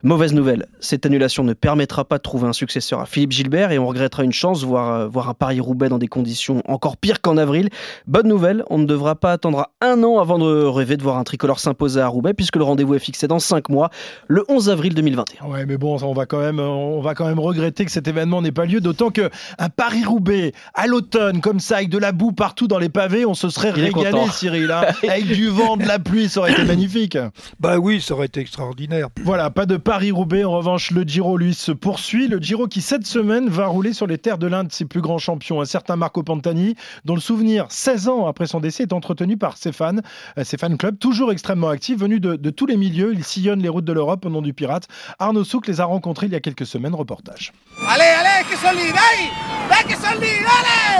Mauvaise 0.03 0.33
nouvelle 0.33 0.66
cette 0.81 1.05
annulation 1.05 1.44
ne 1.44 1.53
permettra 1.53 2.07
pas 2.07 2.16
de 2.16 2.22
trouver 2.22 2.48
un 2.48 2.55
successeur 2.81 3.01
à 3.01 3.07
Philippe 3.07 3.33
Gilbert 3.33 3.73
et 3.73 3.79
on 3.79 3.87
regrettera 3.87 4.25
une 4.25 4.33
chance, 4.33 4.64
voir, 4.64 4.93
euh, 4.93 5.07
voir 5.07 5.29
un 5.29 5.35
Paris-Roubaix 5.35 5.90
dans 5.90 5.99
des 5.99 6.09
conditions 6.09 6.62
encore 6.66 6.97
pires 6.97 7.21
qu'en 7.21 7.37
avril. 7.37 7.69
Bonne 8.07 8.27
nouvelle, 8.27 8.64
on 8.71 8.79
ne 8.79 8.87
devra 8.87 9.16
pas 9.16 9.33
attendre 9.33 9.69
un 9.83 10.03
an 10.03 10.19
avant 10.19 10.38
de 10.38 10.64
rêver 10.64 10.97
de 10.97 11.03
voir 11.03 11.19
un 11.19 11.25
tricolore 11.25 11.61
s'imposer 11.61 12.01
à 12.01 12.09
Roubaix 12.09 12.33
puisque 12.33 12.57
le 12.57 12.64
rendez-vous 12.64 12.95
est 12.95 13.01
fixé 13.01 13.29
dans 13.29 13.38
5 13.38 13.69
mois, 13.69 13.90
le 14.29 14.45
11 14.49 14.71
avril 14.71 14.95
2021. 14.95 15.47
Ouais, 15.47 15.66
mais 15.66 15.77
bon, 15.77 15.99
on 16.03 16.12
va 16.14 16.25
quand 16.25 16.40
même, 16.40 16.59
on 16.59 17.01
va 17.01 17.14
quand 17.14 17.27
même 17.27 17.38
regretter 17.38 17.85
que 17.85 17.90
cet 17.90 18.09
événement 18.09 18.40
n'ait 18.40 18.51
pas 18.51 18.64
lieu, 18.64 18.81
d'autant 18.81 19.11
que 19.11 19.29
un 19.59 19.69
Paris-Roubaix 19.69 20.53
à 20.75 20.87
l'automne, 20.87 21.40
comme 21.40 21.61
ça, 21.61 21.77
avec 21.77 21.90
de 21.90 21.99
la 21.99 22.12
boue 22.12 22.33
partout 22.33 22.66
dans 22.66 22.79
les 22.79 22.88
pavés, 22.88 23.27
on 23.27 23.35
se 23.35 23.51
serait 23.51 23.73
Il 23.77 23.85
régalé. 23.85 24.19
Cyril, 24.33 24.71
hein, 24.71 24.83
avec 25.09 25.27
du 25.27 25.49
vent, 25.49 25.77
de 25.77 25.85
la 25.85 25.99
pluie, 25.99 26.29
ça 26.29 26.40
aurait 26.40 26.53
été 26.53 26.64
magnifique. 26.64 27.19
Bah 27.59 27.79
oui, 27.79 28.01
ça 28.01 28.14
aurait 28.14 28.27
été 28.27 28.40
extraordinaire. 28.40 29.09
Voilà, 29.23 29.51
pas 29.51 29.66
de 29.66 29.77
Paris-Roubaix. 29.77 30.45
En 30.45 30.53
revanche, 30.53 30.90
le 30.90 31.03
Giro, 31.03 31.37
lui, 31.37 31.55
se 31.55 31.73
poursuit. 31.73 32.29
Le 32.29 32.38
Giro 32.38 32.69
qui, 32.70 32.80
cette 32.80 33.06
semaine, 33.06 33.50
va 33.50 33.66
rouler 33.66 33.92
sur 33.92 34.06
les 34.06 34.16
terres 34.16 34.38
de 34.38 34.46
l'un 34.46 34.64
de 34.64 34.72
ses 34.72 34.87
plus 34.87 35.02
grands 35.02 35.18
champions, 35.18 35.61
un 35.61 35.66
certain 35.66 35.96
Marco 35.96 36.22
Pantani, 36.22 36.76
dont 37.04 37.14
le 37.14 37.20
souvenir, 37.20 37.66
16 37.68 38.09
ans 38.09 38.26
après 38.26 38.46
son 38.46 38.61
décès, 38.61 38.85
est 38.85 38.92
entretenu 38.94 39.37
par 39.37 39.59
ses 39.59 39.72
fans, 39.72 39.96
ses 40.42 40.56
toujours 40.98 41.33
extrêmement 41.33 41.68
actifs, 41.68 41.98
venus 41.98 42.20
de, 42.20 42.50
tous 42.50 42.66
les 42.66 42.76
milieux. 42.76 43.12
Ils 43.12 43.24
sillonnent 43.24 43.62
les 43.62 43.68
routes 43.68 43.85
de 43.85 43.92
l'Europe 43.92 44.24
au 44.24 44.30
nom 44.30 44.40
du 44.40 44.54
pirate. 44.54 44.88
Arnaud 45.18 45.44
Souk 45.44 45.66
les 45.66 45.80
a 45.80 45.85
rencontrés 45.85 46.26
il 46.26 46.33
y 46.33 46.37
a 46.37 46.40
quelques 46.40 46.66
semaines. 46.66 46.94
Reportage. 46.94 47.52
Allez, 47.88 48.04
allez, 48.04 48.44
que 48.48 48.56
Allez 49.70 51.00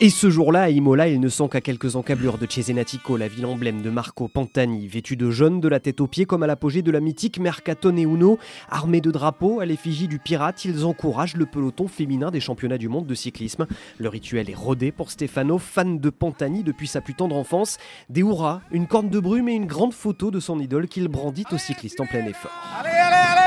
Et 0.00 0.10
ce 0.10 0.30
jour-là, 0.30 0.62
à 0.62 0.68
Imola, 0.68 1.08
ils 1.08 1.18
ne 1.18 1.28
sont 1.28 1.48
qu'à 1.48 1.60
quelques 1.60 1.96
encablures 1.96 2.38
de 2.38 2.46
Cesenatico, 2.48 3.16
la 3.16 3.26
ville 3.26 3.46
emblème 3.46 3.82
de 3.82 3.90
Marco 3.90 4.28
Pantani. 4.28 4.86
Vêtu 4.86 5.16
de 5.16 5.28
jaune 5.28 5.60
de 5.60 5.66
la 5.66 5.80
tête 5.80 6.00
aux 6.00 6.06
pieds, 6.06 6.24
comme 6.24 6.44
à 6.44 6.46
l'apogée 6.46 6.82
de 6.82 6.92
la 6.92 7.00
mythique 7.00 7.40
Mercatone 7.40 7.98
Uno, 7.98 8.38
armés 8.70 9.00
de 9.00 9.10
drapeaux 9.10 9.58
à 9.58 9.66
l'effigie 9.66 10.06
du 10.06 10.20
pirate, 10.20 10.64
ils 10.64 10.84
encouragent 10.84 11.34
le 11.34 11.46
peloton 11.46 11.88
féminin 11.88 12.30
des 12.30 12.38
championnats 12.38 12.78
du 12.78 12.88
monde 12.88 13.08
de 13.08 13.14
cyclisme. 13.16 13.66
Le 13.98 14.08
rituel 14.08 14.48
est 14.48 14.54
rodé 14.54 14.92
pour 14.92 15.10
Stefano, 15.10 15.58
fan 15.58 15.98
de 15.98 16.10
Pantani 16.10 16.62
depuis 16.62 16.86
sa 16.86 17.00
plus 17.00 17.14
tendre 17.14 17.34
enfance. 17.34 17.76
Des 18.08 18.20
hurrahs, 18.20 18.60
une 18.70 18.86
corne 18.86 19.10
de 19.10 19.18
brume 19.18 19.48
et 19.48 19.54
une 19.54 19.66
grande 19.66 19.94
photo 19.94 20.30
de 20.30 20.38
son 20.38 20.60
idole 20.60 20.86
qu'il 20.86 21.08
brandit 21.08 21.46
aux 21.50 21.58
cyclistes 21.58 22.00
en 22.00 22.06
plein 22.06 22.24
effort. 22.24 22.52
Lui 22.84 22.92
deve 22.92 22.98
guardare 23.10 23.37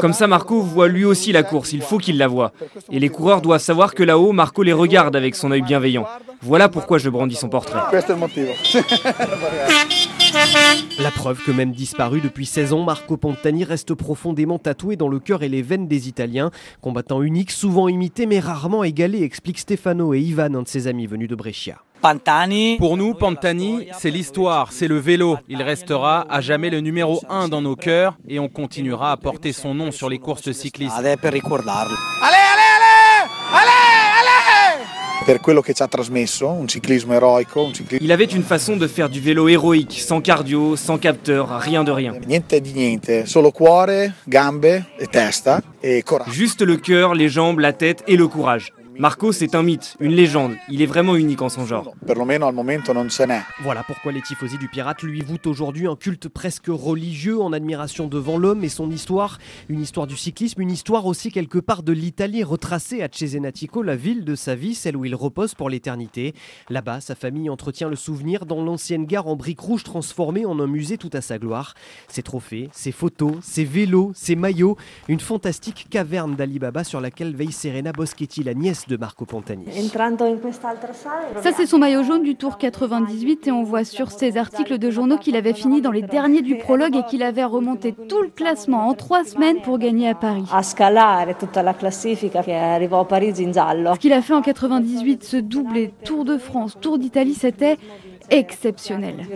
Comme 0.00 0.12
ça, 0.12 0.26
Marco 0.26 0.60
voit 0.60 0.88
lui 0.88 1.04
aussi 1.04 1.32
la 1.32 1.42
course, 1.42 1.72
il 1.72 1.82
faut 1.82 1.98
qu'il 1.98 2.18
la 2.18 2.28
voie. 2.28 2.52
Et 2.90 2.98
les 3.00 3.08
coureurs 3.08 3.40
doivent 3.40 3.60
savoir 3.60 3.94
que 3.94 4.02
là-haut, 4.02 4.32
Marco 4.32 4.62
les 4.62 4.72
regarde 4.72 5.16
avec 5.16 5.34
son 5.34 5.50
œil 5.50 5.62
bienveillant. 5.62 6.06
Voilà 6.42 6.68
pourquoi 6.68 6.98
je 6.98 7.08
brandis 7.08 7.36
son 7.36 7.48
portrait. 7.48 7.80
Questo 7.90 8.12
è 8.12 8.14
il 8.14 8.20
motivo. 8.20 8.52
La 10.98 11.10
preuve 11.10 11.42
que 11.42 11.50
même 11.50 11.72
disparu 11.72 12.20
depuis 12.20 12.46
16 12.46 12.72
ans, 12.74 12.82
Marco 12.82 13.16
Pantani 13.16 13.64
reste 13.64 13.94
profondément 13.94 14.58
tatoué 14.58 14.96
dans 14.96 15.08
le 15.08 15.18
cœur 15.18 15.42
et 15.42 15.48
les 15.48 15.62
veines 15.62 15.88
des 15.88 16.08
Italiens. 16.08 16.50
Combattant 16.82 17.22
unique, 17.22 17.50
souvent 17.50 17.88
imité 17.88 18.26
mais 18.26 18.40
rarement 18.40 18.84
égalé, 18.84 19.22
explique 19.22 19.58
Stefano 19.58 20.12
et 20.12 20.20
Ivan, 20.20 20.54
un 20.54 20.62
de 20.62 20.68
ses 20.68 20.88
amis 20.88 21.06
venus 21.06 21.28
de 21.28 21.34
Brescia. 21.34 21.85
Pour 22.78 22.96
nous, 22.96 23.14
Pantani, 23.14 23.88
c'est 23.98 24.10
l'histoire, 24.10 24.70
c'est 24.70 24.86
le 24.86 24.98
vélo. 24.98 25.38
Il 25.48 25.62
restera 25.62 26.24
à 26.30 26.40
jamais 26.40 26.70
le 26.70 26.80
numéro 26.80 27.20
1 27.28 27.48
dans 27.48 27.62
nos 27.62 27.74
cœurs 27.74 28.16
et 28.28 28.38
on 28.38 28.48
continuera 28.48 29.10
à 29.12 29.16
porter 29.16 29.52
son 29.52 29.74
nom 29.74 29.90
sur 29.90 30.08
les 30.08 30.18
courses 30.18 30.52
cyclistes. 30.52 30.94
Un 35.28 36.68
ciclismo 36.68 37.14
eroico, 37.14 37.66
un 37.66 37.74
ciclismo... 37.74 38.04
Il 38.04 38.12
avait 38.12 38.24
une 38.24 38.44
façon 38.44 38.76
de 38.76 38.86
faire 38.86 39.08
du 39.08 39.18
vélo 39.18 39.48
héroïque, 39.48 39.98
sans 40.00 40.20
cardio, 40.20 40.76
sans 40.76 40.98
capteur, 40.98 41.58
rien 41.58 41.82
de 41.82 41.90
rien. 41.90 42.12
Niente 42.28 42.60
di 42.60 42.72
niente, 42.72 43.26
solo 43.26 43.50
cuore, 43.50 44.12
gambe 44.28 44.84
e 45.00 45.06
testa 45.10 45.60
e. 45.82 46.02
Juste 46.30 46.62
le 46.62 46.76
cœur, 46.76 47.14
les 47.14 47.28
jambes, 47.28 47.58
la 47.58 47.72
tête 47.72 48.04
et 48.06 48.16
le 48.16 48.28
courage. 48.28 48.72
Marco, 48.98 49.30
c'est 49.30 49.54
un 49.54 49.62
mythe, 49.62 49.96
une 50.00 50.12
légende. 50.12 50.54
Il 50.70 50.80
est 50.80 50.86
vraiment 50.86 51.16
unique 51.16 51.42
en 51.42 51.50
son 51.50 51.66
genre. 51.66 51.94
Voilà 53.62 53.84
pourquoi 53.84 54.10
les 54.10 54.22
tifosi 54.22 54.56
du 54.56 54.68
pirate 54.68 55.02
lui 55.02 55.20
vouent 55.20 55.36
aujourd'hui 55.44 55.86
un 55.86 55.96
culte 55.96 56.28
presque 56.28 56.68
religieux 56.68 57.38
en 57.40 57.52
admiration 57.52 58.06
devant 58.06 58.38
l'homme 58.38 58.64
et 58.64 58.70
son 58.70 58.90
histoire. 58.90 59.38
Une 59.68 59.82
histoire 59.82 60.06
du 60.06 60.16
cyclisme, 60.16 60.62
une 60.62 60.70
histoire 60.70 61.04
aussi 61.04 61.30
quelque 61.30 61.58
part 61.58 61.82
de 61.82 61.92
l'Italie 61.92 62.42
retracée 62.42 63.02
à 63.02 63.08
Cesenatico, 63.12 63.82
la 63.82 63.96
ville 63.96 64.24
de 64.24 64.34
sa 64.34 64.54
vie, 64.54 64.74
celle 64.74 64.96
où 64.96 65.04
il 65.04 65.14
repose 65.14 65.54
pour 65.54 65.68
l'éternité. 65.68 66.34
Là-bas, 66.70 67.00
sa 67.02 67.14
famille 67.14 67.50
entretient 67.50 67.90
le 67.90 67.96
souvenir 67.96 68.46
dans 68.46 68.64
l'ancienne 68.64 69.04
gare 69.04 69.26
en 69.26 69.36
briques 69.36 69.60
rouges 69.60 69.84
transformée 69.84 70.46
en 70.46 70.58
un 70.58 70.66
musée 70.66 70.96
tout 70.96 71.10
à 71.12 71.20
sa 71.20 71.38
gloire. 71.38 71.74
Ses 72.08 72.22
trophées, 72.22 72.70
ses 72.72 72.92
photos, 72.92 73.34
ses 73.42 73.64
vélos, 73.64 74.12
ses 74.14 74.36
maillots, 74.36 74.76
une 75.08 75.20
fantastique 75.20 75.86
caverne 75.90 76.34
d'Alibaba 76.34 76.82
sur 76.82 77.02
laquelle 77.02 77.36
veille 77.36 77.52
Serena 77.52 77.92
Boschetti, 77.92 78.42
la 78.42 78.54
nièce 78.54 78.85
de 78.88 78.96
Marco 78.96 79.24
Pantani. 79.24 79.64
Ça, 81.42 81.50
c'est 81.56 81.66
son 81.66 81.78
maillot 81.78 82.02
jaune 82.04 82.22
du 82.22 82.36
Tour 82.36 82.58
98 82.58 83.46
et 83.46 83.52
on 83.52 83.62
voit 83.62 83.84
sur 83.84 84.10
ses 84.10 84.36
articles 84.36 84.78
de 84.78 84.90
journaux 84.90 85.18
qu'il 85.18 85.36
avait 85.36 85.52
fini 85.52 85.80
dans 85.80 85.90
les 85.90 86.02
derniers 86.02 86.42
du 86.42 86.56
prologue 86.58 86.96
et 86.96 87.02
qu'il 87.04 87.22
avait 87.22 87.44
remonté 87.44 87.92
tout 87.92 88.22
le 88.22 88.28
classement 88.28 88.88
en 88.88 88.94
trois 88.94 89.24
semaines 89.24 89.60
pour 89.62 89.78
gagner 89.78 90.08
à 90.08 90.14
Paris. 90.14 90.44
Ce 93.94 94.00
qu'il 94.00 94.12
a 94.12 94.22
fait 94.22 94.34
en 94.34 94.42
98, 94.42 95.24
ce 95.24 95.36
doublé 95.36 95.92
Tour 96.04 96.24
de 96.24 96.38
France, 96.38 96.76
Tour 96.80 96.98
d'Italie, 96.98 97.34
c'était 97.34 97.78
exceptionnel. 98.30 99.26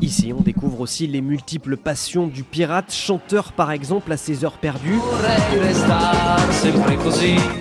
Ici, 0.00 0.32
on 0.36 0.40
découvre 0.40 0.80
aussi 0.80 1.06
les 1.06 1.20
multiples 1.20 1.76
passions 1.76 2.26
du 2.26 2.42
pirate, 2.42 2.92
chanteur 2.92 3.52
par 3.52 3.70
exemple 3.70 4.12
à 4.12 4.16
ses 4.16 4.44
heures 4.44 4.58
perdues, 4.58 4.98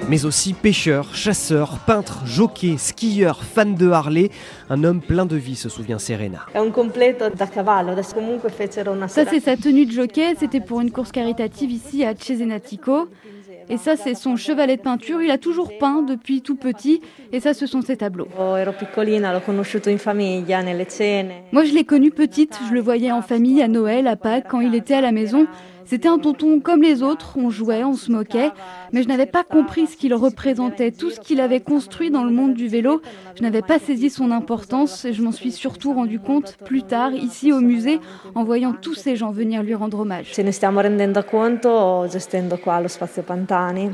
mais 0.07 0.25
aussi 0.25 0.53
pêcheur, 0.53 1.15
chasseur, 1.15 1.79
peintre, 1.79 2.23
jockey, 2.25 2.75
skieur, 2.77 3.43
fan 3.43 3.75
de 3.75 3.89
Harley, 3.89 4.29
un 4.69 4.83
homme 4.83 5.01
plein 5.01 5.25
de 5.25 5.35
vie, 5.35 5.55
se 5.55 5.69
souvient 5.69 5.99
Serena. 5.99 6.45
è 6.51 6.57
un 6.57 6.71
completo 6.71 7.29
da 7.29 7.47
cavallo, 7.47 7.91
adesso 7.91 8.13
comunque 8.13 8.49
fecero 8.49 8.91
una 8.91 9.07
Ça, 9.07 9.25
c'est 9.25 9.39
sa 9.39 9.55
tenue 9.55 9.85
de 9.85 9.91
jockey, 9.91 10.35
c'était 10.37 10.61
pour 10.61 10.81
une 10.81 10.91
course 10.91 11.11
caritative 11.11 11.71
ici 11.71 12.03
à 12.03 12.13
Cesenatico. 12.15 13.07
Et 13.69 13.77
ça, 13.77 13.95
c'est 13.95 14.15
son 14.15 14.35
chevalet 14.35 14.77
de 14.77 14.81
peinture. 14.81 15.21
Il 15.21 15.29
a 15.29 15.37
toujours 15.37 15.77
peint 15.77 16.01
depuis 16.01 16.41
tout 16.41 16.55
petit. 16.55 17.01
Et 17.31 17.39
ça, 17.39 17.53
ce 17.53 17.67
sont 17.67 17.81
ses 17.81 17.97
tableaux. 17.97 18.27
cene. 20.91 21.29
Moi, 21.51 21.63
je 21.65 21.73
l'ai 21.73 21.83
connu 21.83 22.09
petite. 22.09 22.59
Je 22.67 22.73
le 22.73 22.81
voyais 22.81 23.11
en 23.11 23.21
famille, 23.21 23.61
à 23.61 23.67
Noël, 23.67 24.07
à 24.07 24.15
Pâques, 24.15 24.47
quand 24.49 24.59
il 24.59 24.73
était 24.73 24.95
à 24.95 25.01
la 25.01 25.11
maison. 25.11 25.45
C'était 25.89 26.07
un 26.07 26.19
tonton 26.19 26.59
comme 26.59 26.83
les 26.83 27.01
autres. 27.01 27.33
On 27.35 27.49
jouait, 27.49 27.83
on 27.83 27.95
se 27.95 28.11
moquait. 28.11 28.51
Mais 28.93 29.01
je 29.01 29.07
n'avais 29.07 29.25
pas 29.25 29.43
compris 29.43 29.87
ce 29.87 29.97
qu'il 29.97 30.13
représentait, 30.13 30.91
tout 30.91 31.09
ce 31.09 31.19
qu'il 31.19 31.41
avait 31.41 31.61
construit 31.61 32.11
dans 32.11 32.23
le 32.23 32.29
monde 32.29 32.53
du 32.53 32.67
vélo. 32.67 33.01
Je 33.35 33.41
n'avais 33.41 33.63
pas 33.63 33.79
saisi 33.79 34.11
son 34.11 34.29
importance. 34.29 35.05
Et 35.05 35.13
je 35.13 35.23
m'en 35.23 35.31
suis 35.31 35.51
surtout 35.51 35.91
rendu 35.93 36.19
compte 36.19 36.57
plus 36.63 36.83
tard, 36.83 37.13
ici 37.13 37.51
au 37.51 37.59
musée, 37.59 37.99
en 38.35 38.43
voyant 38.43 38.75
tous 38.79 38.93
ces 38.93 39.15
gens 39.15 39.31
venir 39.31 39.63
lui 39.63 39.73
rendre 39.73 40.01
hommage. 40.01 40.27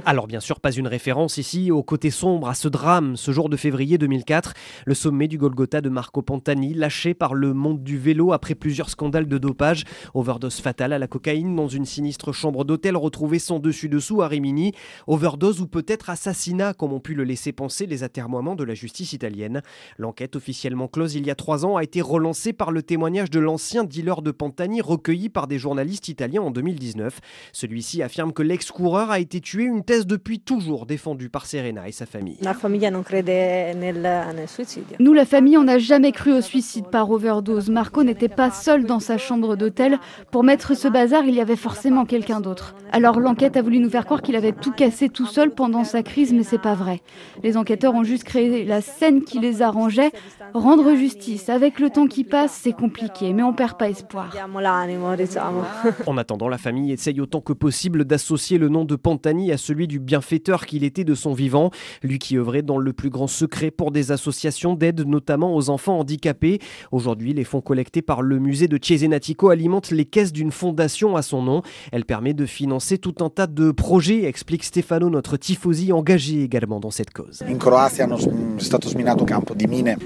Alors 0.06 0.28
bien 0.28 0.42
sûr, 0.42 0.60
pas 0.60 0.74
une 0.74 0.88
référence 0.88 1.38
ici 1.38 1.72
au 1.72 1.82
côté 1.82 2.12
sombre, 2.12 2.50
à 2.50 2.56
ce 2.56 2.68
drame, 2.68 3.16
ce 3.16 3.32
jour 3.32 3.48
de 3.48 3.56
février 3.56 3.98
2004, 3.98 4.54
le 4.86 4.96
sommet 4.96 5.30
du 5.30 5.38
Golgotha 5.38 5.80
de 5.80 5.88
Marco 5.88 6.22
Pantani, 6.22 6.74
lâché 6.74 7.14
par 7.14 7.34
le 7.36 7.54
monde 7.54 7.84
du 7.84 7.98
vélo 7.98 8.34
après 8.34 8.54
plusieurs 8.54 8.90
scandales 8.90 9.30
de 9.30 9.38
dopage, 9.38 9.86
overdose 10.14 10.60
fatale 10.60 10.92
à 10.92 11.00
la 11.00 11.08
cocaïne 11.08 11.56
dans 11.56 11.70
une 11.70 11.85
d'une 11.86 11.92
sinistre 11.92 12.32
chambre 12.32 12.66
d'hôtel 12.66 12.98
retrouvée 12.98 13.38
sans 13.38 13.60
dessus-dessous 13.60 14.24
à 14.24 14.28
Rimini. 14.28 14.72
Overdose 15.06 15.62
ou 15.62 15.68
peut-être 15.68 16.10
assassinat, 16.10 16.74
comme 16.74 16.94
ont 16.94 17.00
pu 17.00 17.14
le 17.14 17.24
laisser 17.24 17.52
penser 17.52 17.86
les 17.86 18.02
atermoiements 18.04 18.56
de 18.56 18.64
la 18.64 18.74
justice 18.74 19.14
italienne. 19.14 19.62
L'enquête 20.00 20.36
officiellement 20.36 20.88
close 20.88 21.14
il 21.14 21.28
y 21.28 21.30
a 21.30 21.36
trois 21.36 21.64
ans 21.64 21.76
a 21.76 21.84
été 21.84 22.02
relancée 22.02 22.54
par 22.54 22.72
le 22.72 22.82
témoignage 22.82 23.30
de 23.30 23.40
l'ancien 23.40 23.84
dealer 23.84 24.24
de 24.24 24.32
Pantani 24.32 24.82
recueilli 24.82 25.30
par 25.30 25.46
des 25.46 25.60
journalistes 25.60 26.08
italiens 26.08 26.42
en 26.42 26.50
2019. 26.50 27.20
Celui-ci 27.52 28.02
affirme 28.02 28.34
que 28.34 28.42
l'ex-coureur 28.42 29.12
a 29.12 29.20
été 29.20 29.40
tué, 29.40 29.66
une 29.66 29.84
thèse 29.84 30.08
depuis 30.08 30.40
toujours 30.40 30.88
défendue 30.88 31.30
par 31.30 31.46
Serena 31.46 31.88
et 31.88 31.92
sa 31.92 32.08
famille. 32.08 32.38
La 32.42 32.56
famiglia 32.56 32.90
non 32.90 33.04
crede 33.04 33.28
nel, 33.28 34.02
nel 34.02 34.48
suicidio. 34.48 34.98
Nous, 35.00 35.14
la 35.14 35.26
famille, 35.26 35.58
on 35.58 35.66
n'a 35.66 35.78
jamais 35.78 36.12
cru 36.12 36.34
au 36.34 36.42
suicide 36.42 36.86
par 36.92 37.12
overdose. 37.12 37.70
Marco 37.70 38.04
n'était 38.04 38.28
pas 38.28 38.50
seul 38.50 38.86
dans 38.86 39.00
sa 39.00 39.20
chambre 39.20 39.56
d'hôtel. 39.56 40.00
Pour 40.32 40.44
mettre 40.44 40.76
ce 40.76 40.88
bazar, 40.88 41.26
il 41.26 41.36
y 41.36 41.42
avait 41.42 41.56
forcément 41.56 41.75
quelqu'un 42.08 42.42
d'autre. 42.42 42.76
Alors 42.92 43.20
l'enquête 43.20 43.58
a 43.58 43.62
voulu 43.62 43.80
nous 43.80 43.90
faire 43.90 44.06
croire 44.06 44.22
qu'il 44.22 44.36
avait 44.36 44.52
tout 44.52 44.72
cassé 44.72 45.10
tout 45.10 45.26
seul 45.26 45.52
pendant 45.52 45.84
sa 45.84 46.04
crise, 46.04 46.34
mais 46.34 46.44
c'est 46.44 46.62
pas 46.62 46.76
vrai. 46.76 47.02
Les 47.44 47.58
enquêteurs 47.58 47.94
ont 47.94 48.04
juste 48.04 48.24
créé 48.24 48.66
la 48.66 48.82
scène 48.82 49.24
qui 49.24 49.40
les 49.40 49.62
arrangeait. 49.62 50.12
Rendre 50.54 50.96
justice, 50.96 51.50
avec 51.50 51.80
le 51.80 51.90
temps 51.90 52.08
qui 52.08 52.24
passe, 52.24 52.60
c'est 52.64 52.74
compliqué, 52.74 53.34
mais 53.34 53.44
on 53.44 53.54
perd 53.54 53.78
pas 53.78 53.90
espoir. 53.90 54.34
En 56.08 56.18
attendant, 56.18 56.48
la 56.48 56.58
famille 56.58 56.92
essaye 56.92 57.20
autant 57.20 57.42
que 57.42 57.54
possible 57.54 58.06
d'associer 58.06 58.58
le 58.58 58.70
nom 58.70 58.86
de 58.86 58.96
Pantani 58.96 59.52
à 59.52 59.58
celui 59.58 59.88
du 59.88 60.00
bienfaiteur 60.00 60.66
qu'il 60.66 60.84
était 60.84 61.04
de 61.04 61.16
son 61.16 61.34
vivant, 61.34 61.72
lui 62.04 62.20
qui 62.20 62.38
œuvrait 62.38 62.62
dans 62.62 62.78
le 62.78 62.94
plus 62.94 63.10
grand 63.10 63.28
secret 63.28 63.72
pour 63.72 63.92
des 63.92 64.12
associations 64.12 64.74
d'aide 64.74 65.08
notamment 65.08 65.56
aux 65.56 65.70
enfants 65.70 66.00
handicapés. 66.00 66.60
Aujourd'hui, 66.92 67.34
les 67.34 67.44
fonds 67.44 67.62
collectés 67.62 68.02
par 68.02 68.22
le 68.22 68.40
musée 68.40 68.68
de 68.68 68.80
Cesenatico 68.82 69.50
alimentent 69.50 69.92
les 69.92 70.06
caisses 70.06 70.34
d'une 70.34 70.52
fondation 70.52 71.16
à 71.16 71.22
son 71.22 71.42
nom. 71.42 71.62
Elle 71.92 72.06
permet 72.06 72.34
de 72.34 72.46
financer 72.46 72.98
tout 72.98 73.16
un 73.22 73.30
tas 73.30 73.48
de 73.48 73.72
projets, 73.72 74.24
explique 74.26 74.64
Stefano, 74.64 75.10
notre 75.10 75.38
tifosi 75.38 75.92
engagé 75.92 76.44
également 76.44 76.80
dans 76.80 76.92
cette 76.92 77.12
cause. 77.12 77.44
In 77.48 77.58
Croazia 77.58 78.06
hanno 78.06 78.18
sm- 78.18 78.58
stato 78.58 78.90
sminato 78.90 79.22
un 79.24 79.28
campo 79.28 79.54
di 79.54 79.68
mine 79.68 79.98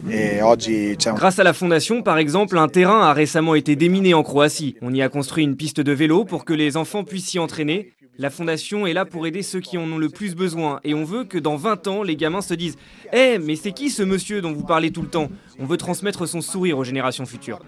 oggi 0.41 0.95
c'è 0.98 1.10
un 1.10 1.15
Grâce 1.15 1.39
à 1.39 1.43
la 1.43 1.54
fondation, 1.54 2.02
par 2.02 2.17
exemple, 2.17 2.58
un 2.58 2.67
terrain 2.67 3.02
a 3.02 3.13
récemment 3.13 3.56
été 3.56 3.76
déminé 3.76 4.13
en 4.13 4.24
Croatie. 4.24 4.76
On 4.82 4.93
y 4.93 5.02
a 5.02 5.10
construit 5.10 5.43
une 5.43 5.56
piste 5.56 5.82
de 5.82 5.91
vélo 5.91 6.26
pour 6.26 6.45
que 6.45 6.54
les 6.54 6.78
enfants 6.78 7.04
puissent 7.04 7.28
s'y 7.28 7.39
entraîner. 7.39 7.93
La 8.21 8.29
fondation 8.29 8.86
est 8.86 8.91
là 8.91 9.05
pour 9.05 9.25
aider 9.27 9.41
ceux 9.41 9.62
qui 9.62 9.77
en 9.77 9.89
ont 9.89 9.97
le 9.97 10.10
plus 10.10 10.36
besoin 10.36 10.82
et 10.84 10.93
on 10.93 11.05
veut 11.05 11.23
que 11.23 11.38
dans 11.38 11.55
20 11.55 11.88
ans, 11.88 12.03
les 12.03 12.17
gamins 12.17 12.41
se 12.41 12.53
disent 12.53 12.75
Eh, 13.13 13.39
mais 13.39 13.55
c'est 13.55 13.71
qui 13.71 13.89
ce 13.89 14.03
monsieur 14.03 14.41
dont 14.41 14.51
vous 14.51 14.65
parlez 14.65 14.91
tout 14.91 15.01
le 15.01 15.08
temps? 15.08 15.29
On 15.58 15.65
veut 15.65 15.77
transmettre 15.77 16.27
son 16.27 16.41
sourire 16.41 16.77
aux 16.77 16.84
générations 16.84 17.25
futures. 17.25 17.60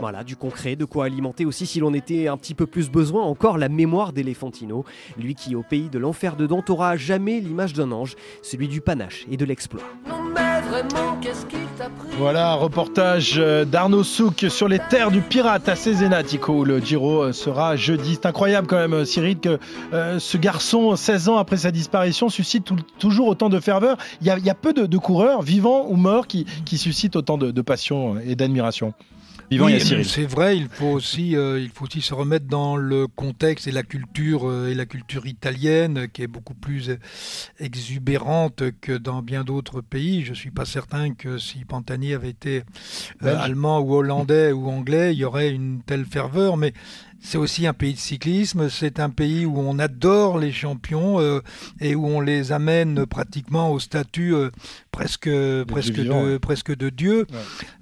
Voilà, 0.00 0.24
du 0.24 0.34
concret, 0.34 0.74
de 0.74 0.84
quoi 0.84 1.04
alimenter 1.04 1.44
aussi, 1.44 1.64
si 1.64 1.78
l'on 1.78 1.94
était 1.94 2.26
un 2.26 2.36
petit 2.36 2.54
peu 2.54 2.66
plus 2.66 2.90
besoin, 2.90 3.22
encore 3.22 3.56
la 3.56 3.68
mémoire 3.68 4.12
d'Elefantino, 4.12 4.84
lui 5.16 5.36
qui, 5.36 5.54
au 5.54 5.62
pays 5.62 5.88
de 5.88 6.00
l'enfer 6.00 6.34
de 6.34 6.48
Dante, 6.48 6.68
aura 6.68 6.96
jamais 6.96 7.38
l'image 7.38 7.74
d'un 7.74 7.92
ange, 7.92 8.16
celui 8.42 8.66
du 8.66 8.80
panache 8.80 9.26
et 9.30 9.36
de 9.36 9.44
l'exploit. 9.44 9.84
Voilà 12.18 12.52
un 12.52 12.54
reportage 12.54 13.36
euh, 13.38 13.64
d'Arnaud 13.64 14.02
Souk 14.02 14.46
sur 14.48 14.68
les 14.68 14.78
terres 14.78 15.10
du 15.10 15.20
pirate 15.20 15.68
à 15.68 15.76
Cesenatico. 15.76 16.64
Le 16.64 16.80
Giro 16.80 17.22
euh, 17.22 17.32
sera 17.32 17.76
jeudi. 17.76 18.14
C'est 18.14 18.26
incroyable 18.26 18.66
quand 18.66 18.76
même, 18.76 18.92
euh, 18.92 19.04
Cyril, 19.04 19.38
que 19.38 19.58
ce 19.92 20.36
garçon, 20.36 20.96
16 20.96 21.28
ans 21.28 21.36
après 21.36 21.58
sa 21.58 21.70
disparition, 21.70 22.28
suscite 22.28 22.70
toujours 22.98 23.28
autant 23.28 23.48
de 23.48 23.60
ferveur. 23.60 23.96
Il 24.20 24.26
y 24.26 24.30
a, 24.30 24.54
peu 24.54 24.72
de, 24.72 24.98
coureurs, 24.98 25.42
vivants 25.42 25.86
ou 25.88 25.96
morts, 25.96 26.26
qui, 26.26 26.46
suscitent 26.76 27.16
autant 27.16 27.38
de 27.38 27.62
passion 27.62 28.16
et 28.18 28.34
d'admiration. 28.34 28.94
Oui, 29.50 29.80
C'est 30.04 30.26
vrai, 30.26 30.58
il 30.58 30.68
faut 30.68 30.88
aussi, 30.88 31.34
euh, 31.34 31.58
il 31.58 31.70
faut 31.70 31.86
aussi 31.86 32.02
se 32.02 32.12
remettre 32.12 32.46
dans 32.46 32.76
le 32.76 33.06
contexte 33.06 33.66
et 33.66 33.70
la 33.70 33.82
culture 33.82 34.46
euh, 34.46 34.68
et 34.68 34.74
la 34.74 34.84
culture 34.84 35.26
italienne 35.26 36.06
qui 36.12 36.22
est 36.22 36.26
beaucoup 36.26 36.54
plus 36.54 36.90
euh, 36.90 36.98
exubérante 37.58 38.62
que 38.82 38.92
dans 38.92 39.22
bien 39.22 39.44
d'autres 39.44 39.80
pays. 39.80 40.22
Je 40.22 40.34
suis 40.34 40.50
pas 40.50 40.66
certain 40.66 41.14
que 41.14 41.38
si 41.38 41.64
Pantani 41.64 42.12
avait 42.12 42.28
été 42.28 42.62
euh, 43.22 43.38
allemand 43.38 43.80
ou 43.80 43.94
hollandais 43.94 44.52
ou 44.52 44.68
anglais, 44.68 45.14
il 45.14 45.18
y 45.18 45.24
aurait 45.24 45.50
une 45.50 45.80
telle 45.82 46.04
ferveur, 46.04 46.58
mais 46.58 46.74
c'est 47.20 47.38
aussi 47.38 47.66
un 47.66 47.72
pays 47.72 47.94
de 47.94 47.98
cyclisme, 47.98 48.68
c'est 48.68 49.00
un 49.00 49.10
pays 49.10 49.44
où 49.44 49.58
on 49.58 49.78
adore 49.78 50.38
les 50.38 50.52
champions 50.52 51.20
euh, 51.20 51.40
et 51.80 51.94
où 51.94 52.06
on 52.06 52.20
les 52.20 52.52
amène 52.52 53.06
pratiquement 53.06 53.72
au 53.72 53.78
statut 53.78 54.34
euh, 54.34 54.50
presque, 54.92 55.30
presque, 55.66 55.94
de, 55.94 56.10
ouais. 56.10 56.38
presque 56.38 56.74
de 56.74 56.90
Dieu. 56.90 57.26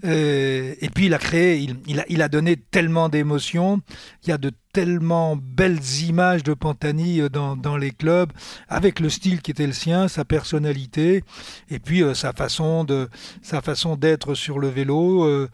Euh, 0.05 0.75
et 0.81 0.89
puis 0.89 1.07
il 1.07 1.15
a 1.15 1.19
créé, 1.19 1.59
il, 1.59 1.77
il 1.87 2.01
a, 2.01 2.05
il 2.09 2.23
a 2.23 2.29
donné 2.29 2.57
tellement 2.57 3.09
d'émotions, 3.09 3.81
il 4.25 4.31
y 4.31 4.33
a 4.33 4.39
de 4.39 4.53
tellement 4.77 5.37
belles 5.37 6.03
images 6.07 6.43
de 6.43 6.53
Pantani 6.53 7.23
euh, 7.23 7.31
dans, 7.31 7.79
les 7.79 7.93
clubs, 7.93 8.31
avec 8.69 9.01
le 9.01 9.09
style 9.09 9.41
qui 9.41 9.51
était 9.51 9.67
le 9.67 9.73
sien, 9.73 10.07
sa 10.07 10.27
personnalité, 10.27 11.25
et 11.71 11.79
puis 11.79 12.03
euh, 12.03 12.13
sa 12.13 12.35
façon 12.35 12.85
de 12.85 13.09
sa 13.41 13.63
façon 13.63 13.97
d'être 13.97 14.35
sur 14.35 14.59
le 14.59 14.69
vélo, 14.69 15.25
euh, 15.25 15.49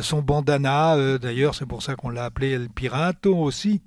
son 0.00 0.22
bandana, 0.22 0.96
d'ailleurs 1.18 1.54
c'est 1.54 1.66
pour 1.66 1.82
ça 1.82 1.96
qu'on 1.96 2.08
l'a 2.08 2.24
appelé 2.24 2.52
El 2.52 2.70
Pirato 2.70 3.36
aussi. 3.36 3.82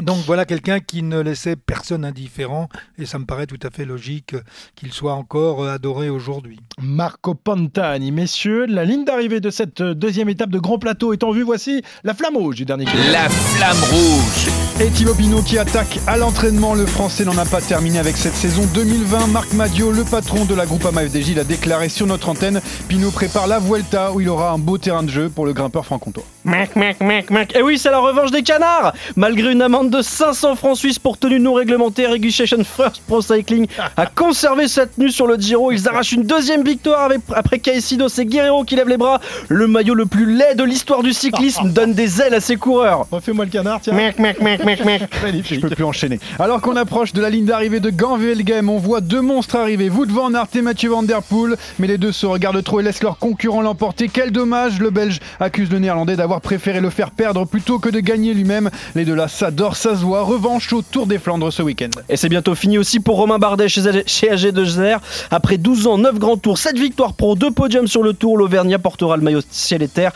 Donc 0.00 0.18
voilà 0.26 0.44
quelqu'un 0.44 0.80
qui 0.80 1.02
ne 1.02 1.20
laissait 1.20 1.56
personne 1.56 2.04
indifférent 2.04 2.68
et 2.98 3.06
ça 3.06 3.18
me 3.18 3.24
paraît 3.24 3.46
tout 3.46 3.58
à 3.62 3.70
fait 3.70 3.84
logique 3.84 4.34
euh, 4.34 4.40
qu'il 4.74 4.92
soit 4.92 5.14
encore 5.14 5.64
euh, 5.64 5.74
adoré 5.74 6.10
aujourd'hui. 6.10 6.60
Marco 6.80 7.34
Pantani, 7.34 8.12
messieurs, 8.12 8.66
la 8.66 8.84
ligne 8.84 9.04
d'arrivée 9.04 9.40
de 9.40 9.50
cette 9.50 9.80
euh, 9.80 9.94
deuxième 9.94 10.28
étape 10.28 10.50
de 10.50 10.58
Grand 10.58 10.78
Plateau 10.78 11.12
est 11.12 11.24
en 11.24 11.32
vue. 11.32 11.42
Voici 11.42 11.82
la 12.04 12.14
flamme 12.14 12.36
rouge 12.36 12.56
du 12.56 12.64
dernier 12.64 12.84
kilomètre. 12.84 13.12
La 13.12 13.28
flamme 13.28 13.82
rouge. 13.90 14.65
Et 14.78 14.90
Thibaut 14.90 15.14
Pinot 15.14 15.40
qui 15.40 15.58
attaque 15.58 16.00
à 16.06 16.18
l'entraînement. 16.18 16.74
Le 16.74 16.84
Français 16.84 17.24
n'en 17.24 17.38
a 17.38 17.46
pas 17.46 17.62
terminé 17.62 17.98
avec 17.98 18.14
cette 18.18 18.34
saison 18.34 18.62
2020. 18.74 19.28
Marc 19.28 19.54
Madio, 19.54 19.90
le 19.90 20.04
patron 20.04 20.44
de 20.44 20.54
la 20.54 20.66
Groupama 20.66 21.00
FDJ, 21.00 21.34
l'a 21.34 21.44
déclaré 21.44 21.88
sur 21.88 22.06
notre 22.06 22.28
antenne. 22.28 22.60
Pinot 22.86 23.10
prépare 23.10 23.46
la 23.46 23.58
Vuelta 23.58 24.12
où 24.12 24.20
il 24.20 24.28
aura 24.28 24.50
un 24.50 24.58
beau 24.58 24.76
terrain 24.76 25.02
de 25.02 25.08
jeu 25.08 25.30
pour 25.30 25.46
le 25.46 25.54
grimpeur 25.54 25.86
franc-comtois. 25.86 26.24
Mac, 26.44 26.76
mac, 26.76 27.00
mac, 27.00 27.30
mac. 27.30 27.56
Et 27.56 27.62
oui, 27.62 27.78
c'est 27.78 27.90
la 27.90 27.98
revanche 27.98 28.30
des 28.30 28.42
canards 28.42 28.92
Malgré 29.16 29.50
une 29.50 29.62
amende 29.62 29.90
de 29.90 30.02
500 30.02 30.56
francs 30.56 30.76
suisses 30.76 30.98
pour 30.98 31.16
tenue 31.16 31.40
non 31.40 31.54
réglementaire, 31.54 32.10
Regulation 32.10 32.58
First 32.62 33.02
Pro 33.08 33.22
Cycling 33.22 33.66
a 33.96 34.04
conservé 34.06 34.68
sa 34.68 34.86
tenue 34.86 35.10
sur 35.10 35.26
le 35.26 35.36
Giro. 35.38 35.72
Ils 35.72 35.88
arrachent 35.88 36.12
une 36.12 36.22
deuxième 36.22 36.62
victoire 36.62 37.04
avec, 37.04 37.20
après 37.34 37.60
Caicedo. 37.60 38.10
C'est 38.10 38.26
Guerrero 38.26 38.62
qui 38.64 38.76
lève 38.76 38.88
les 38.88 38.98
bras. 38.98 39.20
Le 39.48 39.66
maillot 39.66 39.94
le 39.94 40.04
plus 40.04 40.36
laid 40.36 40.54
de 40.54 40.64
l'histoire 40.64 41.02
du 41.02 41.14
cyclisme 41.14 41.70
donne 41.70 41.94
des 41.94 42.20
ailes 42.20 42.34
à 42.34 42.40
ses 42.40 42.56
coureurs. 42.56 43.06
Refais-moi 43.10 43.46
le 43.46 43.50
canard, 43.50 43.80
tiens. 43.80 43.94
Mac, 43.94 44.18
mac, 44.18 44.40
mac, 44.42 44.65
Je 44.74 45.60
peux 45.60 45.70
plus 45.70 45.84
enchaîner. 45.84 46.18
Alors 46.38 46.60
qu'on 46.60 46.76
approche 46.76 47.12
de 47.12 47.20
la 47.20 47.30
ligne 47.30 47.44
d'arrivée 47.44 47.80
de 47.80 47.90
Ganvelgem, 47.90 48.68
on 48.68 48.78
voit 48.78 49.00
deux 49.00 49.20
monstres 49.20 49.56
arriver, 49.56 49.88
Wout 49.90 50.06
van 50.06 50.34
Aert 50.34 50.48
et 50.54 50.62
Mathieu 50.62 50.90
Van 50.90 51.02
Der 51.02 51.22
Poel, 51.22 51.56
mais 51.78 51.86
les 51.86 51.98
deux 51.98 52.12
se 52.12 52.26
regardent 52.26 52.62
trop 52.62 52.80
et 52.80 52.82
laissent 52.82 53.02
leur 53.02 53.18
concurrent 53.18 53.62
l'emporter. 53.62 54.08
Quel 54.12 54.32
dommage, 54.32 54.80
le 54.80 54.90
Belge 54.90 55.20
accuse 55.40 55.70
le 55.70 55.78
Néerlandais 55.78 56.16
d'avoir 56.16 56.40
préféré 56.40 56.80
le 56.80 56.90
faire 56.90 57.10
perdre 57.10 57.44
plutôt 57.44 57.78
que 57.78 57.88
de 57.88 58.00
gagner 58.00 58.34
lui-même. 58.34 58.70
Les 58.94 59.04
deux 59.04 59.14
là, 59.14 59.28
ça 59.28 59.50
dort, 59.50 59.76
ça 59.76 59.94
se 59.94 60.02
voit. 60.02 60.22
Revanche 60.22 60.72
au 60.72 60.82
Tour 60.82 61.06
des 61.06 61.18
Flandres 61.18 61.52
ce 61.52 61.62
week-end. 61.62 61.90
Et 62.08 62.16
c'est 62.16 62.28
bientôt 62.28 62.54
fini 62.54 62.78
aussi 62.78 63.00
pour 63.00 63.16
Romain 63.16 63.38
Bardet 63.38 63.68
chez, 63.68 63.86
AG 63.86 64.02
chez 64.06 64.28
AG2R. 64.28 64.98
Après 65.30 65.58
12 65.58 65.86
ans, 65.86 65.98
9 65.98 66.18
grands 66.18 66.36
tours, 66.36 66.58
7 66.58 66.78
victoires 66.78 67.14
pro, 67.14 67.36
2 67.36 67.50
podiums 67.50 67.86
sur 67.86 68.02
le 68.02 68.12
tour, 68.12 68.36
l'Auvergnat 68.36 68.78
portera 68.78 69.16
le 69.16 69.22
maillot 69.22 69.40
ciel 69.50 69.82
et 69.82 69.88
terre 69.88 70.12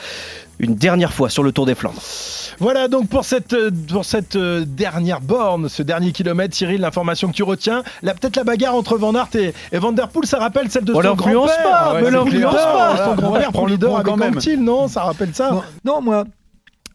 une 0.61 0.75
dernière 0.77 1.13
fois 1.13 1.29
sur 1.31 1.43
le 1.43 1.53
Tour 1.53 1.67
des 1.67 1.75
Flandres. 1.75 2.01
Voilà 2.59 2.89
donc 2.89 3.09
pour 3.09 3.25
cette, 3.25 3.55
euh, 3.55 3.71
pour 3.89 4.05
cette 4.05 4.37
euh, 4.37 4.65
dernière 4.67 5.21
borne, 5.21 5.69
ce 5.69 5.83
dernier 5.83 6.13
kilomètre, 6.13 6.55
Cyril, 6.55 6.81
l'information 6.83 7.29
que 7.29 7.33
tu 7.35 7.43
retiens, 7.43 7.83
là 8.03 8.13
peut-être 8.15 8.37
la 8.37 8.45
bagarre 8.45 8.75
entre 8.75 8.99
Van 8.99 9.15
Aert 9.15 9.29
et, 9.35 9.55
et 9.73 9.79
Van 9.79 9.93
Der 9.93 10.09
Poel, 10.09 10.27
ça 10.27 10.39
rappelle 10.39 10.71
celle 10.71 10.85
de 10.85 10.93
On 10.93 10.97
son 10.97 11.01
l'influence 11.03 11.51
grand-père. 11.51 11.71
pas, 11.71 11.95
Ouais, 11.95 12.11
l'influence 12.11 12.55
pas. 12.55 13.05
Son 13.07 13.15
grand-père 13.15 13.53
Prends 13.53 13.67
le 13.67 13.73
leader 13.73 13.97
avec 13.97 14.17
même. 14.17 14.39
Non 14.63 14.89
Ça 14.89 15.03
rappelle 15.03 15.35
ça 15.35 15.51
Bon, 15.51 15.63
non, 15.85 16.01
moi, 16.03 16.25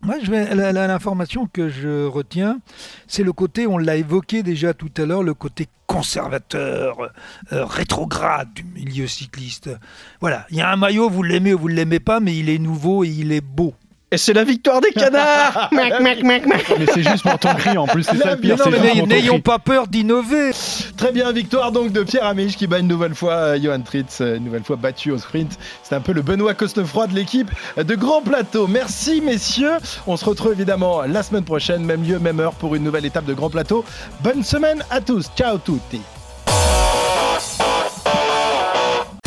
l'information 0.06 1.48
que 1.52 1.70
je 1.70 2.06
retiens, 2.06 2.60
c'est 3.08 3.24
le 3.24 3.34
côté, 3.34 3.68
on 3.68 3.78
l'a 3.78 3.96
évoqué 3.96 4.44
déjà 4.44 4.74
tout 4.74 4.92
à 4.98 5.06
l'heure, 5.06 5.24
le 5.24 5.34
côté 5.34 5.68
conservateur, 5.88 7.12
euh, 7.52 7.66
rétrograde 7.66 8.54
du 8.54 8.64
milieu 8.64 9.08
cycliste. 9.08 9.70
Voilà, 10.20 10.46
il 10.50 10.58
y 10.58 10.62
a 10.62 10.72
un 10.72 10.76
maillot, 10.76 11.10
vous 11.10 11.24
l'aimez 11.24 11.54
ou 11.54 11.60
vous 11.60 11.70
ne 11.70 11.76
l'aimez 11.76 12.00
pas, 12.00 12.20
mais 12.20 12.38
il 12.38 12.50
est 12.50 12.60
nouveau 12.60 13.04
et 13.04 13.10
il 13.10 13.32
est 13.32 13.42
beau. 13.42 13.74
Et 14.12 14.18
c'est 14.18 14.34
la 14.34 14.44
victoire 14.44 14.82
des 14.82 14.92
canards 14.92 15.70
Mac, 15.72 16.00
mac, 16.00 16.24
mac, 16.24 16.46
mac. 16.46 16.74
Mais 16.78 16.86
c'est 16.94 17.04
juste 17.04 17.24
pour 17.24 17.40
ton 17.40 17.54
cri 17.56 17.76
en 17.78 17.88
plus, 17.88 18.04
c'est 18.04 18.18
ça 18.18 18.32
le 18.32 18.38
pire. 18.38 18.56
N'ayons 19.08 19.42
pas 19.42 19.58
peur 19.60 19.88
d'innover. 19.88 20.52
Très 20.96 21.12
bien, 21.12 21.32
victoire 21.32 21.72
donc 21.72 21.92
de 21.92 22.04
Pierre 22.04 22.26
Amiche 22.26 22.56
qui 22.56 22.68
bat 22.68 22.80
une 22.80 22.88
nouvelle 22.88 23.16
fois 23.16 23.34
euh, 23.34 23.60
Johan 23.62 23.82
Tritz, 23.82 24.22
euh, 24.22 24.38
une 24.38 24.46
nouvelle 24.46 24.64
fois 24.64 24.76
battu 24.76 25.12
au 25.12 25.18
sprint. 25.18 25.58
C'est 25.84 25.96
un 25.96 26.02
peu 26.02 26.14
le 26.14 26.22
Benoît 26.22 26.54
Cosnefroy 26.54 27.08
de 27.08 27.16
l'équipe 27.16 27.50
de 27.78 27.96
Grand 27.96 28.22
Plateau. 28.22 28.68
Merci 28.68 29.22
messieurs. 29.22 29.78
On 30.06 30.18
se 30.18 30.26
retrouve 30.26 30.52
évidemment 30.52 31.02
la 31.02 31.24
semaine 31.24 31.44
prochaine, 31.44 31.84
même 31.84 32.04
lieu, 32.04 32.20
même 32.20 32.40
heure 32.40 32.54
pour 32.54 32.76
une 32.76 32.84
nouvelle 32.84 33.06
étape 33.06 33.26
de 33.26 33.34
Grand 33.34 33.50
Plateau. 33.50 33.84
Bonne 34.22 34.44
semaine 34.44 34.84
à 34.92 35.02
tous. 35.02 35.30
Ciao 35.36 35.58
tutti. 35.58 36.02